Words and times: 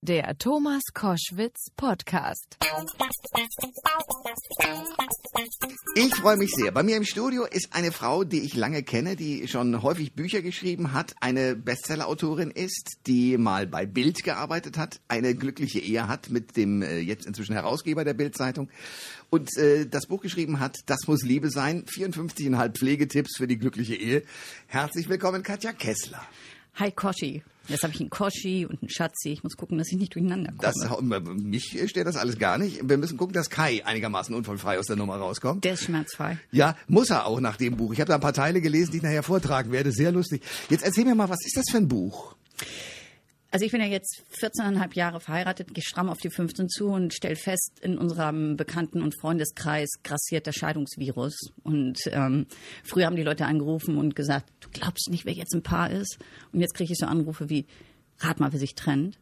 Der 0.00 0.38
Thomas 0.38 0.82
Koschwitz 0.94 1.70
Podcast. 1.76 2.56
Ich 5.96 6.14
freue 6.14 6.36
mich 6.36 6.50
sehr. 6.54 6.70
Bei 6.70 6.84
mir 6.84 6.96
im 6.96 7.04
Studio 7.04 7.44
ist 7.44 7.70
eine 7.72 7.90
Frau, 7.90 8.22
die 8.22 8.42
ich 8.42 8.54
lange 8.54 8.84
kenne, 8.84 9.16
die 9.16 9.48
schon 9.48 9.82
häufig 9.82 10.12
Bücher 10.12 10.40
geschrieben 10.40 10.92
hat, 10.92 11.14
eine 11.18 11.56
Bestsellerautorin 11.56 12.52
ist, 12.52 12.98
die 13.08 13.38
mal 13.38 13.66
bei 13.66 13.86
Bild 13.86 14.22
gearbeitet 14.22 14.78
hat, 14.78 15.00
eine 15.08 15.34
glückliche 15.34 15.80
Ehe 15.80 16.06
hat 16.06 16.30
mit 16.30 16.56
dem 16.56 16.82
äh, 16.82 17.00
jetzt 17.00 17.26
inzwischen 17.26 17.54
Herausgeber 17.54 18.04
der 18.04 18.14
Bild-Zeitung 18.14 18.70
und 19.30 19.56
äh, 19.58 19.84
das 19.86 20.06
Buch 20.06 20.22
geschrieben 20.22 20.60
hat, 20.60 20.76
Das 20.86 21.08
muss 21.08 21.24
Liebe 21.24 21.50
sein, 21.50 21.84
54,5 21.86 22.78
Pflegetipps 22.78 23.36
für 23.36 23.48
die 23.48 23.58
glückliche 23.58 23.96
Ehe. 23.96 24.22
Herzlich 24.68 25.08
willkommen, 25.08 25.42
Katja 25.42 25.72
Kessler. 25.72 26.24
Hi 26.76 26.92
Koschi. 26.92 27.42
Jetzt 27.68 27.82
habe 27.82 27.92
ich 27.92 28.00
einen 28.00 28.10
Koschi 28.10 28.66
und 28.66 28.82
einen 28.82 28.88
Schatzi. 28.88 29.30
Ich 29.30 29.42
muss 29.42 29.56
gucken, 29.56 29.78
dass 29.78 29.88
ich 29.92 29.98
nicht 29.98 30.14
durcheinander 30.14 30.52
komme. 30.52 30.72
Das, 30.72 31.34
mich 31.42 31.78
stört 31.88 32.06
das 32.06 32.16
alles 32.16 32.38
gar 32.38 32.58
nicht. 32.58 32.88
Wir 32.88 32.96
müssen 32.96 33.16
gucken, 33.16 33.34
dass 33.34 33.50
Kai 33.50 33.84
einigermaßen 33.84 34.34
unfallfrei 34.34 34.78
aus 34.78 34.86
der 34.86 34.96
Nummer 34.96 35.16
rauskommt. 35.16 35.64
Der 35.64 35.74
ist 35.74 35.84
schmerzfrei. 35.84 36.38
Ja, 36.50 36.76
muss 36.86 37.10
er 37.10 37.26
auch 37.26 37.40
nach 37.40 37.56
dem 37.56 37.76
Buch. 37.76 37.92
Ich 37.92 38.00
habe 38.00 38.08
da 38.08 38.14
ein 38.14 38.20
paar 38.20 38.32
Teile 38.32 38.60
gelesen, 38.60 38.92
die 38.92 38.96
ich 38.98 39.02
nachher 39.02 39.22
vortragen 39.22 39.70
werde. 39.70 39.92
Sehr 39.92 40.12
lustig. 40.12 40.42
Jetzt 40.70 40.82
erzähl 40.82 41.04
mir 41.04 41.14
mal, 41.14 41.28
was 41.28 41.44
ist 41.44 41.56
das 41.56 41.66
für 41.70 41.78
ein 41.78 41.88
Buch? 41.88 42.34
Also 43.50 43.64
ich 43.64 43.72
bin 43.72 43.80
ja 43.80 43.86
jetzt 43.86 44.24
14,5 44.40 44.94
Jahre 44.94 45.20
verheiratet, 45.20 45.72
gehe 45.72 45.82
stramm 45.82 46.10
auf 46.10 46.18
die 46.18 46.28
15 46.28 46.68
zu 46.68 46.88
und 46.88 47.14
stelle 47.14 47.36
fest, 47.36 47.78
in 47.80 47.96
unserem 47.96 48.56
Bekannten- 48.56 49.00
und 49.00 49.18
Freundeskreis 49.18 49.88
grassiert 50.04 50.46
der 50.46 50.52
Scheidungsvirus. 50.52 51.52
Und 51.62 51.98
ähm, 52.12 52.46
früher 52.84 53.06
haben 53.06 53.16
die 53.16 53.22
Leute 53.22 53.46
angerufen 53.46 53.96
und 53.96 54.14
gesagt, 54.14 54.50
du 54.60 54.68
glaubst 54.70 55.08
nicht, 55.10 55.24
wer 55.24 55.32
jetzt 55.32 55.54
ein 55.54 55.62
Paar 55.62 55.90
ist. 55.90 56.18
Und 56.52 56.60
jetzt 56.60 56.74
kriege 56.74 56.92
ich 56.92 56.98
so 56.98 57.06
Anrufe 57.06 57.48
wie, 57.48 57.66
rat 58.18 58.38
mal, 58.38 58.52
wer 58.52 58.60
sich 58.60 58.74
trennt. 58.74 59.18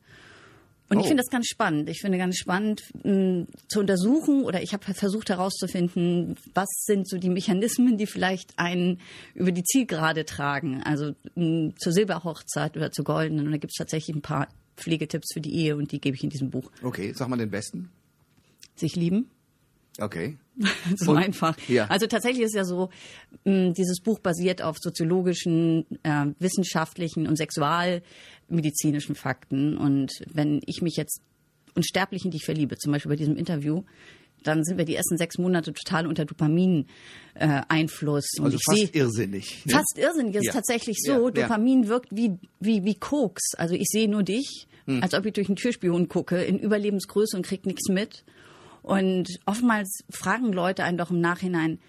Und 0.89 0.99
oh. 0.99 1.01
ich 1.01 1.07
finde 1.07 1.23
das 1.23 1.31
ganz 1.31 1.47
spannend. 1.47 1.89
Ich 1.89 2.01
finde 2.01 2.19
ganz 2.19 2.37
spannend 2.37 2.83
mh, 3.03 3.47
zu 3.69 3.81
untersuchen 3.81 4.45
oder 4.45 4.63
ich 4.63 4.73
habe 4.73 4.95
versucht 4.95 5.31
herauszufinden, 5.31 6.37
was 6.55 6.69
sind 6.85 7.09
so 7.09 7.19
die 7.19 7.29
Mechanismen, 7.29 7.99
die 7.99 8.07
vielleicht 8.07 8.57
einen 8.57 9.01
über 9.35 9.51
die 9.51 9.65
Zielgerade 9.65 10.25
tragen. 10.25 10.83
Also 10.85 11.15
mh, 11.35 11.75
zur 11.77 11.93
Silberhochzeit 11.93 12.77
oder 12.77 12.93
zur 12.93 13.05
goldenen. 13.05 13.47
Und 13.47 13.53
da 13.53 13.59
gibt 13.59 13.73
es 13.73 13.79
tatsächlich 13.79 14.15
ein 14.15 14.23
paar 14.23 14.49
Pflegetipps 14.77 15.33
für 15.33 15.41
die 15.41 15.55
Ehe 15.55 15.77
und 15.77 15.91
die 15.91 16.01
gebe 16.01 16.17
ich 16.17 16.23
in 16.23 16.31
diesem 16.31 16.51
Buch. 16.51 16.71
Okay, 16.83 17.13
sag 17.15 17.29
mal 17.29 17.37
den 17.37 17.51
besten. 17.51 17.91
Sich 18.77 18.95
lieben. 18.95 19.31
Okay. 19.99 20.37
so 20.97 21.13
und, 21.13 21.19
einfach. 21.19 21.57
Ja. 21.69 21.87
Also 21.87 22.07
tatsächlich 22.07 22.45
ist 22.45 22.55
ja 22.55 22.65
so, 22.65 22.91
dieses 23.45 24.01
Buch 24.01 24.19
basiert 24.19 24.63
auf 24.63 24.79
soziologischen, 24.79 25.87
äh, 26.03 26.27
wissenschaftlichen 26.39 27.27
und 27.27 27.37
sexualmedizinischen 27.37 29.15
Fakten. 29.15 29.77
Und 29.77 30.13
wenn 30.33 30.61
ich 30.67 30.83
mich 30.83 30.97
jetzt 30.97 31.21
unsterblich 31.75 32.25
in 32.25 32.31
dich 32.31 32.45
verliebe, 32.45 32.79
zum 32.79 32.93
Beispiel 32.93 33.11
bei 33.11 33.17
diesem 33.17 33.37
Interview, 33.37 33.83
dann 34.43 34.65
sind 34.65 34.79
wir 34.79 34.85
die 34.85 34.95
ersten 34.95 35.19
sechs 35.19 35.39
Monate 35.39 35.73
total 35.73 36.07
unter 36.07 36.25
Dopamin-Einfluss. 36.25 38.39
Äh, 38.39 38.43
also 38.43 38.59
fast 38.65 38.95
irrsinnig. 38.95 39.67
Ne? 39.67 39.73
Fast 39.73 39.99
irrsinnig. 39.99 40.37
Es 40.37 40.45
ja. 40.45 40.51
ist 40.51 40.55
tatsächlich 40.55 40.99
so. 41.03 41.29
Ja. 41.29 41.31
Dopamin 41.31 41.89
wirkt 41.89 42.15
wie, 42.15 42.39
wie, 42.61 42.85
wie 42.85 42.95
Koks. 42.95 43.55
Also 43.57 43.75
ich 43.75 43.89
sehe 43.89 44.09
nur 44.09 44.23
dich, 44.23 44.67
hm. 44.87 45.03
als 45.03 45.15
ob 45.15 45.27
ich 45.27 45.33
durch 45.33 45.49
einen 45.49 45.57
Türspion 45.57 46.09
gucke, 46.09 46.43
in 46.43 46.59
Überlebensgröße 46.59 47.37
und 47.37 47.45
krieg 47.45 47.67
nichts 47.67 47.89
mit. 47.89 48.25
Und 48.87 49.41
oftmals 49.47 50.05
fragen 50.11 50.53
Leute 50.53 50.85
einen 50.85 50.97
doch 50.97 51.11
im 51.11 51.21
Nachhinein, 51.21 51.81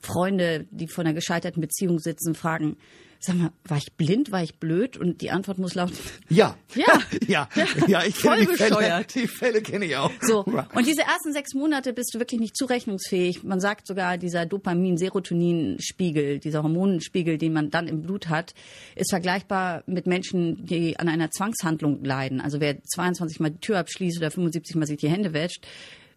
Freunde, 0.00 0.68
die 0.70 0.86
vor 0.86 1.02
einer 1.02 1.12
gescheiterten 1.12 1.60
Beziehung 1.60 1.98
sitzen, 1.98 2.36
fragen, 2.36 2.76
sag 3.18 3.34
mal, 3.34 3.50
war 3.64 3.78
ich 3.78 3.92
blind, 3.94 4.30
war 4.30 4.44
ich 4.44 4.60
blöd? 4.60 4.96
Und 4.96 5.20
die 5.20 5.32
Antwort 5.32 5.58
muss 5.58 5.74
lauten, 5.74 5.96
ja. 6.28 6.56
Ja. 6.76 7.00
ja. 7.26 7.48
Ja, 7.88 8.04
ich 8.04 8.20
kenne 8.22 8.46
die 8.46 8.54
Fälle, 8.54 9.04
die 9.12 9.26
Fälle 9.26 9.62
kenne 9.62 9.86
ich 9.86 9.96
auch. 9.96 10.12
So. 10.20 10.44
Und 10.44 10.86
diese 10.86 11.02
ersten 11.02 11.32
sechs 11.32 11.54
Monate 11.54 11.92
bist 11.92 12.14
du 12.14 12.20
wirklich 12.20 12.40
nicht 12.40 12.56
zurechnungsfähig. 12.56 13.42
Man 13.42 13.58
sagt 13.58 13.88
sogar, 13.88 14.16
dieser 14.16 14.46
Dopamin-Serotonin-Spiegel, 14.46 16.38
dieser 16.38 16.62
Hormonenspiegel, 16.62 17.36
den 17.36 17.52
man 17.52 17.70
dann 17.70 17.88
im 17.88 18.02
Blut 18.02 18.28
hat, 18.28 18.54
ist 18.94 19.10
vergleichbar 19.10 19.82
mit 19.86 20.06
Menschen, 20.06 20.64
die 20.64 21.00
an 21.00 21.08
einer 21.08 21.32
Zwangshandlung 21.32 22.04
leiden. 22.04 22.40
Also 22.40 22.60
wer 22.60 22.80
22 22.80 23.40
Mal 23.40 23.50
die 23.50 23.60
Tür 23.60 23.78
abschließt 23.78 24.18
oder 24.18 24.30
75 24.30 24.76
Mal 24.76 24.86
sich 24.86 24.98
die 24.98 25.10
Hände 25.10 25.32
wäscht, 25.32 25.66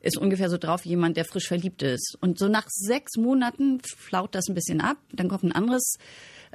ist 0.07 0.17
ungefähr 0.17 0.49
so 0.49 0.57
drauf 0.57 0.85
wie 0.85 0.89
jemand, 0.89 1.17
der 1.17 1.25
frisch 1.25 1.47
verliebt 1.47 1.83
ist. 1.83 2.17
Und 2.21 2.39
so 2.39 2.47
nach 2.47 2.65
sechs 2.69 3.17
Monaten 3.17 3.81
flaut 3.81 4.33
das 4.33 4.47
ein 4.47 4.55
bisschen 4.55 4.79
ab. 4.79 4.97
Dann 5.11 5.27
kommt 5.27 5.43
ein 5.43 5.51
anderes 5.51 5.97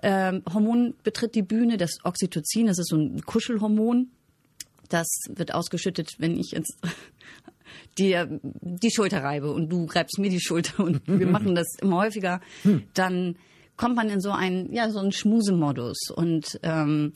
ähm, 0.02 0.42
Hormon, 0.52 0.94
betritt 1.04 1.34
die 1.34 1.42
Bühne, 1.42 1.76
das 1.76 1.98
Oxytocin. 2.02 2.66
Das 2.66 2.78
ist 2.78 2.88
so 2.88 2.96
ein 2.96 3.20
Kuschelhormon. 3.20 4.10
Das 4.88 5.06
wird 5.28 5.54
ausgeschüttet, 5.54 6.14
wenn 6.18 6.38
ich 6.38 6.52
jetzt 6.52 6.76
dir 7.98 8.41
die 8.42 8.91
Schulter 8.91 9.22
reibe 9.22 9.52
und 9.52 9.68
du 9.68 9.84
reibst 9.84 10.18
mir 10.18 10.30
die 10.30 10.41
Schulter 10.41 10.82
und 10.82 11.02
wir 11.06 11.26
machen 11.30 11.54
das 11.54 11.66
immer 11.80 11.98
häufiger. 11.98 12.41
Hm. 12.62 12.84
Dann 12.94 13.36
kommt 13.76 13.96
man 13.96 14.08
in 14.08 14.20
so 14.20 14.30
einen, 14.30 14.72
ja, 14.72 14.91
so 14.91 14.98
einen 14.98 15.12
Schmusemodus 15.12 16.10
und 16.14 16.58
ähm, 16.62 17.12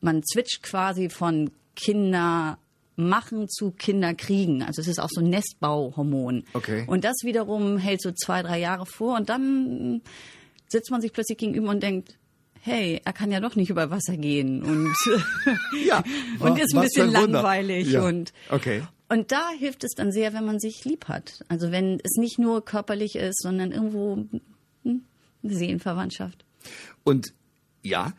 man 0.00 0.22
switcht 0.22 0.62
quasi 0.62 1.10
von 1.10 1.50
Kinder 1.74 2.58
machen 2.96 3.48
zu 3.48 3.70
Kinder 3.70 4.14
kriegen. 4.14 4.62
Also 4.62 4.80
es 4.80 4.88
ist 4.88 4.98
auch 4.98 5.10
so 5.10 5.20
ein 5.20 5.30
Nestbauhormon. 5.30 6.44
Okay. 6.54 6.84
Und 6.86 7.04
das 7.04 7.16
wiederum 7.22 7.78
hält 7.78 8.02
so 8.02 8.12
zwei, 8.12 8.42
drei 8.42 8.58
Jahre 8.58 8.86
vor 8.86 9.16
und 9.16 9.28
dann 9.28 10.02
sitzt 10.68 10.90
man 10.90 11.00
sich 11.00 11.12
plötzlich 11.12 11.38
gegenüber 11.38 11.70
und 11.70 11.82
denkt, 11.82 12.18
hey, 12.60 13.00
er 13.04 13.12
kann 13.12 13.30
ja 13.30 13.40
doch 13.40 13.54
nicht 13.54 13.70
über 13.70 13.90
Wasser 13.90 14.16
gehen 14.16 14.62
und, 14.62 14.94
ja, 15.86 16.02
und 16.40 16.58
ist 16.58 16.74
ein 16.74 16.82
bisschen 16.82 17.12
langweilig 17.12 17.92
ja. 17.92 18.02
und 18.04 18.32
okay. 18.50 18.82
Und 19.08 19.30
da 19.30 19.50
hilft 19.56 19.84
es 19.84 19.92
dann 19.92 20.10
sehr, 20.10 20.32
wenn 20.32 20.44
man 20.44 20.58
sich 20.58 20.84
lieb 20.84 21.06
hat. 21.06 21.44
Also 21.48 21.70
wenn 21.70 22.00
es 22.02 22.16
nicht 22.16 22.40
nur 22.40 22.64
körperlich 22.64 23.14
ist, 23.14 23.40
sondern 23.40 23.70
irgendwo 23.70 24.16
hm, 24.82 25.02
eine 25.44 25.54
Seelenverwandtschaft. 25.54 26.44
Und 27.04 27.32
ja, 27.82 28.14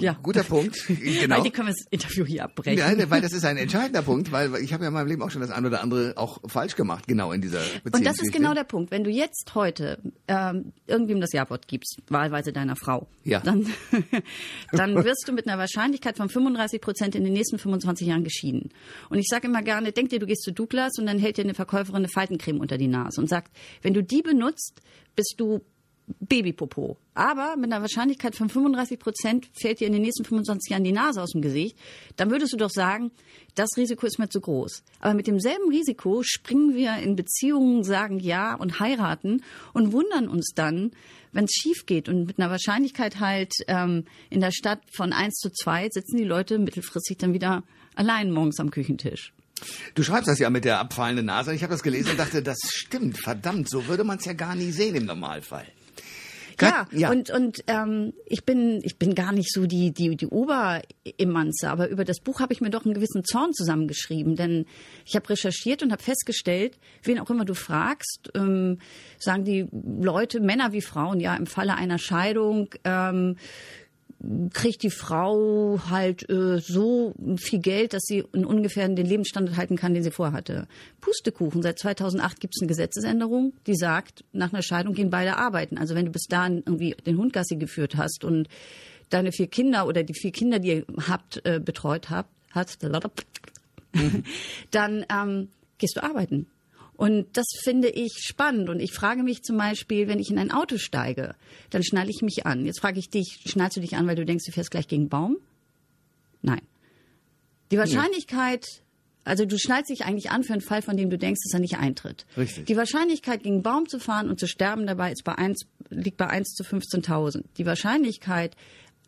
ja. 0.00 0.16
Guter 0.22 0.42
Punkt. 0.42 0.76
Genau. 1.24 1.36
Weil 1.36 1.42
die 1.42 1.50
können 1.50 1.68
wir 1.68 1.74
das 1.74 1.86
Interview 1.90 2.24
hier 2.24 2.44
abbrechen. 2.44 2.78
Nein, 2.78 3.10
weil 3.10 3.20
das 3.20 3.32
ist 3.32 3.44
ein 3.44 3.56
entscheidender 3.56 4.02
Punkt, 4.02 4.32
weil 4.32 4.56
ich 4.56 4.72
habe 4.72 4.84
ja 4.84 4.88
in 4.88 4.94
meinem 4.94 5.06
Leben 5.06 5.22
auch 5.22 5.30
schon 5.30 5.40
das 5.40 5.50
ein 5.50 5.64
oder 5.64 5.82
andere 5.82 6.14
auch 6.16 6.38
falsch 6.46 6.76
gemacht, 6.76 7.06
genau 7.06 7.32
in 7.32 7.40
dieser 7.40 7.60
Beziehung. 7.60 7.92
Und 7.94 8.04
das 8.04 8.20
ist 8.20 8.32
genau 8.32 8.54
der 8.54 8.64
Punkt. 8.64 8.90
Wenn 8.90 9.04
du 9.04 9.10
jetzt 9.10 9.54
heute 9.54 9.98
ähm, 10.28 10.72
irgendwem 10.86 11.20
das 11.20 11.32
Ja-Wort 11.32 11.68
gibst, 11.68 11.98
wahlweise 12.08 12.52
deiner 12.52 12.76
Frau, 12.76 13.06
ja. 13.22 13.40
dann, 13.40 13.66
dann 14.72 14.94
wirst 15.04 15.24
du 15.26 15.32
mit 15.32 15.46
einer 15.46 15.58
Wahrscheinlichkeit 15.58 16.16
von 16.16 16.28
35 16.28 16.80
Prozent 16.80 17.14
in 17.14 17.24
den 17.24 17.32
nächsten 17.32 17.58
25 17.58 18.06
Jahren 18.06 18.24
geschieden. 18.24 18.70
Und 19.08 19.18
ich 19.18 19.26
sage 19.28 19.46
immer 19.46 19.62
gerne, 19.62 19.92
denk 19.92 20.10
dir, 20.10 20.18
du 20.18 20.26
gehst 20.26 20.42
zu 20.42 20.52
Douglas 20.52 20.92
und 20.98 21.06
dann 21.06 21.18
hält 21.18 21.36
dir 21.36 21.44
eine 21.44 21.54
Verkäuferin 21.54 21.96
eine 21.96 22.08
Faltencreme 22.08 22.60
unter 22.60 22.78
die 22.78 22.88
Nase 22.88 23.20
und 23.20 23.28
sagt, 23.28 23.54
wenn 23.82 23.94
du 23.94 24.02
die 24.02 24.22
benutzt, 24.22 24.80
bist 25.16 25.34
du 25.38 25.62
Babypopo. 26.06 26.96
Aber 27.14 27.56
mit 27.56 27.72
einer 27.72 27.80
Wahrscheinlichkeit 27.80 28.34
von 28.34 28.48
35 28.48 28.98
Prozent 28.98 29.48
fällt 29.52 29.80
dir 29.80 29.86
in 29.86 29.92
den 29.92 30.02
nächsten 30.02 30.24
25 30.24 30.70
Jahren 30.70 30.84
die 30.84 30.92
Nase 30.92 31.22
aus 31.22 31.30
dem 31.30 31.42
Gesicht. 31.42 31.76
Dann 32.16 32.30
würdest 32.30 32.52
du 32.52 32.56
doch 32.56 32.70
sagen, 32.70 33.10
das 33.54 33.70
Risiko 33.76 34.06
ist 34.06 34.18
mir 34.18 34.28
zu 34.28 34.40
groß. 34.40 34.82
Aber 35.00 35.14
mit 35.14 35.26
demselben 35.26 35.70
Risiko 35.70 36.22
springen 36.22 36.74
wir 36.74 36.96
in 36.96 37.16
Beziehungen, 37.16 37.84
sagen 37.84 38.18
ja 38.18 38.54
und 38.54 38.80
heiraten 38.80 39.42
und 39.72 39.92
wundern 39.92 40.28
uns 40.28 40.52
dann, 40.54 40.90
wenn 41.32 41.44
es 41.44 41.52
schief 41.52 41.86
geht. 41.86 42.08
Und 42.08 42.26
mit 42.26 42.38
einer 42.38 42.50
Wahrscheinlichkeit 42.50 43.20
halt 43.20 43.52
ähm, 43.68 44.04
in 44.28 44.40
der 44.40 44.52
Stadt 44.52 44.80
von 44.94 45.12
1 45.12 45.34
zu 45.34 45.50
2 45.50 45.88
sitzen 45.90 46.16
die 46.16 46.24
Leute 46.24 46.58
mittelfristig 46.58 47.18
dann 47.18 47.32
wieder 47.32 47.62
allein 47.94 48.30
morgens 48.30 48.58
am 48.60 48.70
Küchentisch. 48.70 49.32
Du 49.94 50.02
schreibst 50.02 50.28
das 50.28 50.38
ja 50.40 50.50
mit 50.50 50.64
der 50.64 50.80
abfallenden 50.80 51.26
Nase. 51.26 51.54
Ich 51.54 51.62
habe 51.62 51.72
das 51.72 51.82
gelesen 51.82 52.10
und 52.10 52.18
dachte, 52.18 52.42
das 52.42 52.58
stimmt, 52.70 53.18
verdammt, 53.18 53.70
so 53.70 53.86
würde 53.86 54.04
man 54.04 54.18
es 54.18 54.24
ja 54.24 54.32
gar 54.32 54.54
nie 54.54 54.72
sehen 54.72 54.96
im 54.96 55.06
Normalfall. 55.06 55.66
Ja, 56.60 56.86
ja, 56.92 57.10
und, 57.10 57.30
und 57.30 57.64
ähm, 57.66 58.12
ich, 58.26 58.44
bin, 58.44 58.80
ich 58.82 58.98
bin 58.98 59.14
gar 59.14 59.32
nicht 59.32 59.52
so 59.52 59.66
die, 59.66 59.92
die, 59.92 60.16
die 60.16 60.26
Oberimmanze, 60.26 61.70
aber 61.70 61.88
über 61.88 62.04
das 62.04 62.20
Buch 62.20 62.40
habe 62.40 62.52
ich 62.52 62.60
mir 62.60 62.70
doch 62.70 62.84
einen 62.84 62.94
gewissen 62.94 63.24
Zorn 63.24 63.52
zusammengeschrieben, 63.52 64.36
denn 64.36 64.66
ich 65.04 65.16
habe 65.16 65.28
recherchiert 65.30 65.82
und 65.82 65.92
habe 65.92 66.02
festgestellt, 66.02 66.78
wen 67.02 67.18
auch 67.18 67.30
immer 67.30 67.44
du 67.44 67.54
fragst, 67.54 68.30
ähm, 68.34 68.78
sagen 69.18 69.44
die 69.44 69.66
Leute, 69.72 70.40
Männer 70.40 70.72
wie 70.72 70.82
Frauen, 70.82 71.20
ja, 71.20 71.34
im 71.34 71.46
Falle 71.46 71.74
einer 71.74 71.98
Scheidung 71.98 72.68
ähm, 72.84 73.36
kriegt 74.52 74.82
die 74.82 74.90
Frau 74.90 75.78
halt 75.90 76.28
äh, 76.28 76.58
so 76.58 77.14
viel 77.36 77.60
Geld, 77.60 77.92
dass 77.92 78.02
sie 78.04 78.22
ungefähr 78.22 78.88
den 78.88 79.06
Lebensstandard 79.06 79.56
halten 79.56 79.76
kann, 79.76 79.94
den 79.94 80.02
sie 80.02 80.10
vorhatte. 80.10 80.66
Pustekuchen. 81.00 81.62
Seit 81.62 81.78
2008 81.78 82.40
gibt 82.40 82.54
es 82.54 82.62
eine 82.62 82.68
Gesetzesänderung, 82.68 83.52
die 83.66 83.76
sagt, 83.76 84.24
nach 84.32 84.52
einer 84.52 84.62
Scheidung 84.62 84.94
gehen 84.94 85.10
beide 85.10 85.36
arbeiten. 85.36 85.78
Also 85.78 85.94
wenn 85.94 86.06
du 86.06 86.12
bis 86.12 86.26
dahin 86.28 86.62
irgendwie 86.66 86.94
den 87.06 87.18
Hund 87.18 87.32
Gassi 87.32 87.56
geführt 87.56 87.96
hast 87.96 88.24
und 88.24 88.48
deine 89.10 89.32
vier 89.32 89.46
Kinder 89.46 89.86
oder 89.86 90.02
die 90.02 90.14
vier 90.14 90.32
Kinder, 90.32 90.58
die 90.58 90.68
ihr 90.68 90.84
habt, 91.08 91.44
äh, 91.44 91.60
betreut 91.60 92.10
habt, 92.10 92.30
hast, 92.50 92.82
dann 94.70 95.06
ähm, 95.10 95.48
gehst 95.78 95.96
du 95.96 96.02
arbeiten. 96.02 96.46
Und 96.96 97.26
das 97.36 97.46
finde 97.62 97.88
ich 97.88 98.12
spannend. 98.20 98.68
Und 98.68 98.80
ich 98.80 98.92
frage 98.92 99.22
mich 99.22 99.42
zum 99.42 99.56
Beispiel, 99.56 100.06
wenn 100.06 100.20
ich 100.20 100.30
in 100.30 100.38
ein 100.38 100.52
Auto 100.52 100.78
steige, 100.78 101.34
dann 101.70 101.82
schnalle 101.82 102.10
ich 102.10 102.22
mich 102.22 102.46
an. 102.46 102.64
Jetzt 102.66 102.80
frage 102.80 102.98
ich 102.98 103.10
dich, 103.10 103.40
schnallst 103.46 103.76
du 103.76 103.80
dich 103.80 103.96
an, 103.96 104.06
weil 104.06 104.16
du 104.16 104.24
denkst, 104.24 104.44
du 104.46 104.52
fährst 104.52 104.70
gleich 104.70 104.86
gegen 104.86 105.08
Baum? 105.08 105.38
Nein. 106.42 106.62
Die 107.72 107.78
Wahrscheinlichkeit, 107.78 108.64
Also 109.24 109.46
du 109.46 109.58
schneidest 109.58 109.90
dich 109.90 110.04
eigentlich 110.04 110.30
an 110.30 110.44
für 110.44 110.52
einen 110.52 110.62
Fall, 110.62 110.82
von 110.82 110.96
dem 110.96 111.10
du 111.10 111.16
denkst, 111.18 111.40
dass 111.44 111.54
er 111.54 111.60
nicht 111.60 111.78
eintritt. 111.78 112.26
Richtig. 112.36 112.66
Die 112.66 112.76
Wahrscheinlichkeit, 112.76 113.42
gegen 113.42 113.56
einen 113.56 113.62
Baum 113.62 113.88
zu 113.88 113.98
fahren 113.98 114.28
und 114.28 114.38
zu 114.38 114.46
sterben 114.46 114.86
dabei 114.86 115.12
ist 115.12 115.24
bei 115.24 115.34
1, 115.34 115.66
liegt 115.88 116.18
bei 116.18 116.28
1 116.28 116.54
zu 116.54 116.62
15.000. 116.62 117.42
Die 117.56 117.66
Wahrscheinlichkeit, 117.66 118.54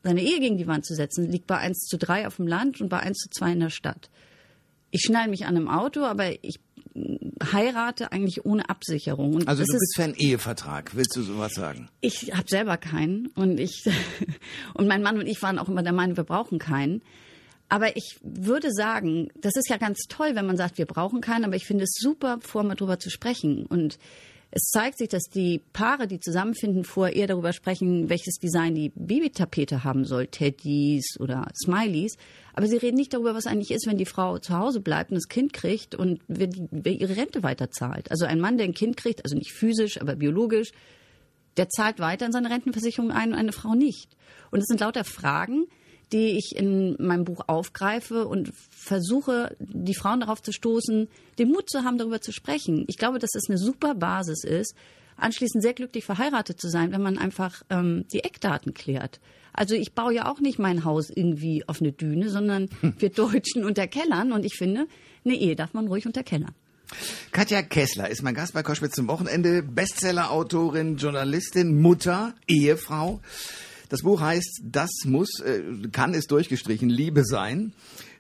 seine 0.03 0.23
Ehe 0.23 0.41
gegen 0.41 0.56
die 0.56 0.67
Wand 0.67 0.87
zu 0.87 0.94
setzen, 0.94 1.31
liegt 1.31 1.47
bei 1.47 1.59
1 1.59 1.81
zu 1.81 1.99
3 1.99 2.27
auf 2.27 2.37
dem 2.37 2.47
Land 2.47 2.81
und 2.81 2.88
bei 2.88 3.00
1 3.00 3.19
zu 3.19 3.29
2 3.31 3.53
in 3.53 3.61
der 3.61 3.71
Stadt. 3.71 4.11
Ich 4.91 5.03
schneide 5.03 5.29
mich 5.31 5.44
an 5.44 5.56
einem 5.56 5.69
Auto, 5.69 6.00
aber 6.05 6.43
ich 6.43 6.61
heirate 7.52 8.12
eigentlich 8.12 8.44
ohne 8.44 8.69
Absicherung. 8.69 9.34
Und 9.34 9.48
Also 9.48 9.62
du 9.62 9.72
ist- 9.72 9.78
bist 9.81 9.96
für 9.96 10.04
einen 10.04 10.14
Ehevertrag, 10.14 10.94
willst 10.96 11.14
du 11.16 11.22
sowas 11.22 11.52
sagen? 11.54 11.88
ich 12.00 12.32
habe 12.34 12.48
selber 12.48 12.76
keinen 12.76 13.28
und 13.28 13.58
ich 13.60 13.84
und 14.75 14.87
mein 14.88 15.02
Mann 15.02 15.19
und 15.19 15.26
ich 15.26 15.43
waren 15.43 15.58
auch 15.58 15.69
immer 15.69 15.82
der 15.82 15.93
Meinung, 15.93 16.16
wir 16.16 16.25
brauchen 16.25 16.58
keinen. 16.58 17.02
Aber 17.69 17.96
ich 17.96 18.19
würde 18.22 18.70
sagen, 18.72 19.28
das 19.40 19.56
ist 19.56 19.69
ja 19.69 19.76
ganz 19.76 19.98
toll, 20.08 20.31
wenn 20.34 20.46
man 20.46 20.56
sagt, 20.56 20.78
wir 20.78 20.87
brauchen 20.87 21.20
keinen, 21.20 21.44
aber 21.44 21.56
ich 21.56 21.66
finde 21.66 21.82
es 21.84 21.96
super, 21.98 22.38
vorher 22.40 22.69
mal 22.69 22.75
drüber 22.76 22.99
zu 23.00 23.10
sprechen. 23.10 23.66
Und 23.66 23.99
es 24.56 24.70
zeigt 24.70 24.97
sich, 24.97 25.08
dass 25.08 25.25
die 25.25 25.61
Paare, 25.75 26.06
die 26.06 26.19
zusammenfinden, 26.19 26.85
vorher 26.85 27.14
eher 27.14 27.26
darüber 27.26 27.53
sprechen, 27.53 28.08
welches 28.08 28.37
Design 28.37 28.75
die 28.75 28.91
Babytapete 28.94 29.85
haben 29.85 30.06
soll, 30.06 30.29
Teddys 30.29 31.20
oder 31.20 31.47
Smileys. 31.55 32.17
Aber 32.55 32.67
sie 32.67 32.79
reden 32.79 32.97
nicht 32.97 33.12
darüber, 33.12 33.35
was 33.35 33.47
eigentlich 33.47 33.70
ist, 33.70 33.87
wenn 33.87 33.99
die 33.99 34.06
Frau 34.06 34.38
zu 34.38 34.56
Hause 34.56 34.81
bleibt 34.81 35.11
und 35.11 35.17
das 35.17 35.29
Kind 35.29 35.53
kriegt 35.53 35.94
und 35.94 36.23
wer, 36.26 36.47
die, 36.47 36.67
wer 36.70 36.93
ihre 36.93 37.19
Rente 37.19 37.43
weiterzahlt. 37.43 38.11
Also 38.11 38.25
ein 38.25 38.41
Mann, 38.41 38.56
der 38.56 38.67
ein 38.67 38.73
Kind 38.73 38.97
kriegt, 38.97 39.23
also 39.26 39.37
nicht 39.37 39.53
physisch, 39.53 40.00
aber 40.00 40.17
biologisch, 40.17 40.70
der 41.59 41.69
zahlt 41.69 41.99
weiter 41.99 42.25
in 42.25 42.32
seine 42.32 42.49
Rentenversicherung 42.49 43.11
ein 43.11 43.32
und 43.32 43.38
eine 43.38 43.52
Frau 43.52 43.75
nicht. 43.75 44.17
Und 44.50 44.61
es 44.61 44.67
sind 44.69 44.81
lauter 44.81 45.05
Fragen, 45.05 45.67
die 46.12 46.38
ich 46.38 46.55
in 46.56 46.97
meinem 46.99 47.25
Buch 47.25 47.43
aufgreife 47.47 48.26
und 48.26 48.53
versuche, 48.70 49.56
die 49.58 49.94
Frauen 49.94 50.20
darauf 50.20 50.41
zu 50.41 50.53
stoßen, 50.53 51.08
den 51.38 51.49
Mut 51.49 51.69
zu 51.69 51.82
haben, 51.85 51.99
darüber 51.99 52.20
zu 52.20 52.32
sprechen. 52.32 52.85
Ich 52.87 52.97
glaube, 52.97 53.19
dass 53.19 53.35
es 53.35 53.49
eine 53.49 53.58
super 53.58 53.94
Basis 53.94 54.44
ist, 54.44 54.75
anschließend 55.17 55.62
sehr 55.62 55.75
glücklich 55.75 56.05
verheiratet 56.05 56.61
zu 56.61 56.69
sein, 56.69 56.93
wenn 56.93 57.03
man 57.03 57.19
einfach 57.19 57.62
ähm, 57.70 58.06
die 58.12 58.23
Eckdaten 58.23 58.75
klärt. 58.75 59.20
Also 59.53 59.75
ich 59.75 59.94
baue 59.94 60.14
ja 60.14 60.31
auch 60.31 60.41
nicht 60.41 60.58
mein 60.58 60.85
Haus 60.85 61.08
irgendwie 61.11 61.64
auf 61.67 61.81
eine 61.81 61.93
Düne, 61.93 62.29
sondern 62.29 62.69
wir 62.99 63.11
Deutschen 63.11 63.64
unter 63.64 63.87
Kellern. 63.87 64.32
Und 64.32 64.44
ich 64.44 64.55
finde, 64.56 64.87
eine 65.25 65.35
Ehe 65.35 65.56
darf 65.56 65.73
man 65.73 65.88
ruhig 65.88 66.06
unter 66.06 66.23
Kellern. 66.23 66.55
Katja 67.32 67.62
Kessler 67.62 68.09
ist 68.09 68.23
mein 68.23 68.35
Gast 68.35 68.55
bei 68.55 68.62
Koschwitz 68.62 68.94
zum 68.94 69.09
Wochenende. 69.09 69.62
Bestsellerautorin, 69.62 70.97
Journalistin, 70.99 71.81
Mutter, 71.81 72.35
Ehefrau. 72.47 73.20
Das 73.88 74.03
Buch 74.03 74.21
heißt, 74.21 74.62
das 74.65 74.91
muss, 75.05 75.41
äh, 75.41 75.62
kann 75.93 76.15
es 76.15 76.27
durchgestrichen, 76.27 76.88
Liebe 76.88 77.25
sein. 77.25 77.73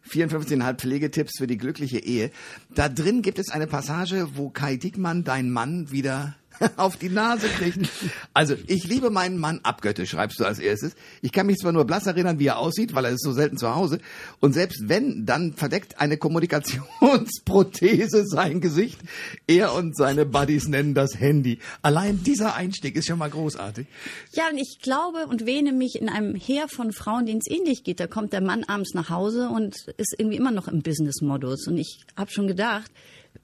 54,5 0.08 0.74
Pflegetipps 0.74 1.38
für 1.38 1.46
die 1.46 1.58
glückliche 1.58 1.98
Ehe. 1.98 2.30
Da 2.74 2.88
drin 2.88 3.22
gibt 3.22 3.38
es 3.38 3.50
eine 3.50 3.66
Passage, 3.66 4.28
wo 4.34 4.50
Kai 4.50 4.76
Diekmann, 4.76 5.24
dein 5.24 5.50
Mann, 5.50 5.90
wieder 5.90 6.36
auf 6.76 6.96
die 6.96 7.08
Nase 7.08 7.48
kriegt. 7.48 7.88
Also, 8.34 8.54
ich 8.66 8.84
liebe 8.84 9.10
meinen 9.10 9.38
Mann 9.38 9.60
abgöttisch, 9.62 10.10
schreibst 10.10 10.40
du 10.40 10.44
als 10.44 10.58
erstes. 10.58 10.94
Ich 11.22 11.32
kann 11.32 11.46
mich 11.46 11.58
zwar 11.58 11.72
nur 11.72 11.84
blass 11.84 12.06
erinnern, 12.06 12.38
wie 12.38 12.46
er 12.46 12.58
aussieht, 12.58 12.94
weil 12.94 13.04
er 13.04 13.12
ist 13.12 13.22
so 13.22 13.32
selten 13.32 13.58
zu 13.58 13.74
Hause. 13.74 13.98
Und 14.40 14.52
selbst 14.52 14.88
wenn, 14.88 15.26
dann 15.26 15.54
verdeckt 15.54 16.00
eine 16.00 16.16
Kommunikationsprothese 16.16 18.24
sein 18.26 18.60
Gesicht. 18.60 19.00
Er 19.46 19.74
und 19.74 19.96
seine 19.96 20.26
Buddies 20.26 20.68
nennen 20.68 20.94
das 20.94 21.18
Handy. 21.18 21.58
Allein 21.82 22.22
dieser 22.22 22.54
Einstieg 22.54 22.96
ist 22.96 23.06
schon 23.06 23.18
mal 23.18 23.30
großartig. 23.30 23.86
Ja, 24.32 24.48
und 24.50 24.58
ich 24.58 24.78
glaube 24.82 25.26
und 25.26 25.46
wähne 25.46 25.72
mich 25.72 26.00
in 26.00 26.08
einem 26.08 26.34
Heer 26.34 26.68
von 26.68 26.92
Frauen, 26.92 27.26
denen 27.26 27.40
es 27.44 27.50
ähnlich 27.50 27.84
geht. 27.84 28.00
Da 28.00 28.06
kommt 28.06 28.32
der 28.32 28.40
Mann 28.40 28.64
abends 28.64 28.94
nach 28.94 29.10
Hause 29.10 29.48
und 29.48 29.76
ist 29.96 30.14
irgendwie 30.18 30.36
immer 30.36 30.50
noch 30.50 30.68
im 30.68 30.82
Business-Modus. 30.82 31.66
Und 31.66 31.78
ich 31.78 32.00
habe 32.16 32.30
schon 32.30 32.46
gedacht, 32.46 32.90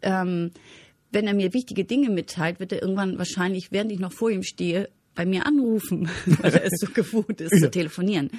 ähm, 0.03 0.53
wenn 1.13 1.27
er 1.27 1.35
mir 1.35 1.55
wichtige 1.55 1.85
Dinge 1.85 2.11
mitteilt, 2.11 2.61
wird 2.61 2.73
er 2.73 2.83
irgendwann 2.83 3.19
wahrscheinlich, 3.19 3.71
während 3.71 3.93
ich 3.93 4.01
noch 4.01 4.13
vor 4.13 4.31
ihm 4.31 4.43
stehe, 4.43 4.89
bei 5.15 5.27
mir 5.27 5.47
anrufen, 5.47 6.09
weil 6.27 6.55
er 6.55 6.65
es 6.65 6.81
so 6.81 6.87
gewohnt 6.93 7.41
ist 7.41 7.59
zu 7.59 7.71
telefonieren. 7.71 8.31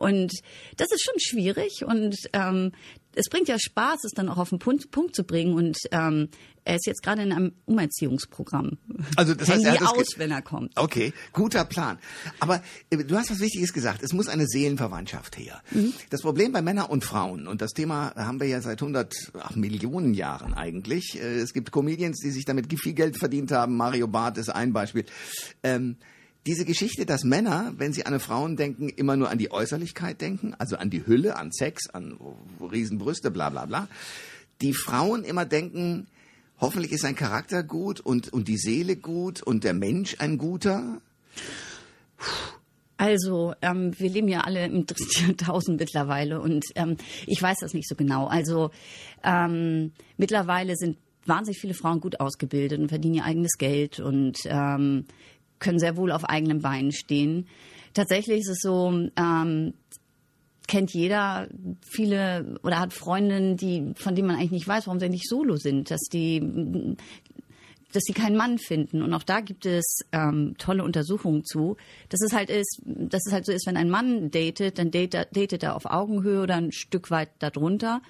Und 0.00 0.32
das 0.78 0.88
ist 0.92 1.04
schon 1.04 1.18
schwierig 1.18 1.84
und 1.86 2.16
ähm, 2.32 2.72
es 3.14 3.28
bringt 3.28 3.48
ja 3.48 3.58
Spaß, 3.58 4.04
es 4.04 4.12
dann 4.12 4.28
auch 4.28 4.38
auf 4.38 4.50
den 4.50 4.58
Punkt, 4.58 4.90
Punkt 4.90 5.14
zu 5.14 5.24
bringen. 5.24 5.54
Und 5.54 5.76
ähm, 5.90 6.28
er 6.64 6.76
ist 6.76 6.86
jetzt 6.86 7.02
gerade 7.02 7.22
in 7.22 7.32
einem 7.32 7.52
Umerziehungsprogramm. 7.66 8.78
Also 9.16 9.34
das 9.34 9.48
heißt, 9.48 9.64
Handy 9.64 9.78
er 9.78 9.88
hat 9.88 9.98
aus, 9.98 10.18
wenn 10.18 10.30
er 10.30 10.42
kommt. 10.42 10.72
Okay, 10.76 11.12
guter 11.32 11.64
Plan. 11.64 11.98
Aber 12.38 12.62
äh, 12.90 12.98
du 12.98 13.16
hast 13.16 13.30
was 13.30 13.40
Wichtiges 13.40 13.72
gesagt. 13.72 14.02
Es 14.02 14.12
muss 14.12 14.28
eine 14.28 14.46
Seelenverwandtschaft 14.46 15.36
her. 15.38 15.60
Das 16.10 16.22
Problem 16.22 16.52
bei 16.52 16.62
Männern 16.62 16.86
und 16.86 17.04
Frauen, 17.04 17.46
und 17.46 17.60
das 17.60 17.72
Thema 17.72 18.14
haben 18.14 18.40
wir 18.40 18.46
ja 18.46 18.60
seit 18.62 18.80
100 18.80 19.32
ach, 19.38 19.56
Millionen 19.56 20.14
Jahren 20.14 20.54
eigentlich. 20.54 21.20
Äh, 21.20 21.40
Es 21.40 21.52
gibt 21.52 21.72
Comedians, 21.72 22.20
die 22.20 22.30
sich 22.30 22.44
damit 22.44 22.72
viel 22.80 22.94
Geld 22.94 23.18
verdient 23.18 23.50
haben. 23.52 23.76
Mario 23.76 24.06
Barth 24.06 24.38
ist 24.38 24.48
ein 24.48 24.72
Beispiel. 24.72 25.04
Ähm, 25.62 25.96
diese 26.46 26.64
Geschichte, 26.64 27.04
dass 27.04 27.24
Männer, 27.24 27.74
wenn 27.76 27.92
sie 27.92 28.06
an 28.06 28.18
Frauen 28.18 28.56
denken, 28.56 28.88
immer 28.88 29.16
nur 29.16 29.28
an 29.30 29.38
die 29.38 29.50
Äußerlichkeit 29.50 30.20
denken, 30.20 30.54
also 30.58 30.76
an 30.76 30.90
die 30.90 31.06
Hülle, 31.06 31.36
an 31.36 31.52
Sex, 31.52 31.88
an 31.90 32.18
Riesenbrüste, 32.60 33.30
bla 33.30 33.50
bla 33.50 33.66
bla. 33.66 33.88
Die 34.62 34.72
Frauen 34.72 35.24
immer 35.24 35.44
denken, 35.44 36.06
hoffentlich 36.58 36.92
ist 36.92 37.02
sein 37.02 37.14
Charakter 37.14 37.62
gut 37.62 38.00
und, 38.00 38.32
und 38.32 38.48
die 38.48 38.56
Seele 38.56 38.96
gut 38.96 39.42
und 39.42 39.64
der 39.64 39.74
Mensch 39.74 40.16
ein 40.18 40.38
guter. 40.38 41.00
Also, 42.96 43.54
ähm, 43.62 43.98
wir 43.98 44.10
leben 44.10 44.28
ja 44.28 44.40
alle 44.40 44.64
im 44.66 44.86
Jahrtausend 45.10 45.78
mittlerweile 45.78 46.40
und 46.40 46.64
ähm, 46.74 46.96
ich 47.26 47.40
weiß 47.40 47.58
das 47.60 47.74
nicht 47.74 47.88
so 47.88 47.96
genau. 47.96 48.26
Also, 48.26 48.70
ähm, 49.24 49.92
mittlerweile 50.18 50.76
sind 50.76 50.98
wahnsinnig 51.24 51.60
viele 51.60 51.74
Frauen 51.74 52.00
gut 52.00 52.20
ausgebildet 52.20 52.78
und 52.78 52.88
verdienen 52.88 53.14
ihr 53.14 53.24
eigenes 53.24 53.56
Geld 53.58 54.00
und 54.00 54.38
ähm, 54.44 55.06
können 55.60 55.78
sehr 55.78 55.96
wohl 55.96 56.10
auf 56.10 56.24
eigenen 56.24 56.60
Beinen 56.60 56.92
stehen. 56.92 57.46
Tatsächlich 57.94 58.40
ist 58.40 58.48
es 58.48 58.60
so, 58.60 58.92
ähm, 59.16 59.74
kennt 60.66 60.92
jeder 60.92 61.48
viele 61.82 62.58
oder 62.62 62.78
hat 62.78 62.92
Freundinnen, 62.92 63.56
die, 63.56 63.92
von 63.96 64.14
denen 64.14 64.28
man 64.28 64.36
eigentlich 64.36 64.52
nicht 64.52 64.68
weiß, 64.68 64.86
warum 64.86 65.00
sie 65.00 65.08
nicht 65.08 65.28
solo 65.28 65.56
sind, 65.56 65.90
dass 65.90 66.02
die 66.02 66.96
dass 67.92 68.04
sie 68.04 68.12
keinen 68.12 68.36
Mann 68.36 68.58
finden. 68.58 69.02
Und 69.02 69.12
auch 69.14 69.24
da 69.24 69.40
gibt 69.40 69.66
es 69.66 70.02
ähm, 70.12 70.54
tolle 70.58 70.84
Untersuchungen 70.84 71.44
zu, 71.44 71.76
dass 72.08 72.20
es 72.22 72.32
halt 72.32 72.48
ist, 72.48 72.80
dass 72.84 73.26
es 73.26 73.32
halt 73.32 73.46
so 73.46 73.52
ist, 73.52 73.66
wenn 73.66 73.76
ein 73.76 73.90
Mann 73.90 74.30
datet, 74.30 74.78
dann 74.78 74.92
datet, 74.92 75.36
datet 75.36 75.62
er 75.62 75.74
auf 75.74 75.86
Augenhöhe 75.86 76.42
oder 76.42 76.54
ein 76.54 76.70
Stück 76.70 77.10
weit 77.10 77.30
darunter. 77.40 78.00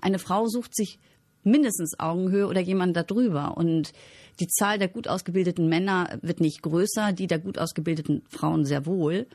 Eine 0.00 0.18
Frau 0.18 0.46
sucht 0.46 0.74
sich 0.74 0.98
mindestens 1.42 1.98
Augenhöhe 1.98 2.46
oder 2.46 2.60
jemand 2.60 2.96
darüber. 2.96 3.56
Und 3.56 3.92
die 4.40 4.48
Zahl 4.48 4.78
der 4.78 4.88
gut 4.88 5.08
ausgebildeten 5.08 5.68
Männer 5.68 6.18
wird 6.22 6.40
nicht 6.40 6.62
größer, 6.62 7.12
die 7.12 7.26
der 7.26 7.38
gut 7.38 7.58
ausgebildeten 7.58 8.22
Frauen 8.28 8.64
sehr 8.64 8.86
wohl. 8.86 9.26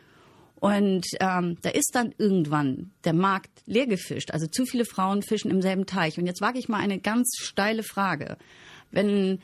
Und 0.60 1.06
ähm, 1.20 1.58
da 1.62 1.70
ist 1.70 1.92
dann 1.94 2.14
irgendwann 2.18 2.92
der 3.04 3.14
Markt 3.14 3.52
leer 3.66 3.88
gefischt. 3.88 4.32
Also 4.32 4.48
zu 4.48 4.66
viele 4.66 4.86
Frauen 4.86 5.22
fischen 5.22 5.52
im 5.52 5.62
selben 5.62 5.86
Teich. 5.86 6.18
Und 6.18 6.26
jetzt 6.26 6.42
wage 6.42 6.58
ich 6.58 6.70
mal 6.70 6.80
eine 6.80 7.00
ganz 7.00 7.36
steile 7.40 7.84
Frage. 7.84 8.38
Wenn 8.92 9.40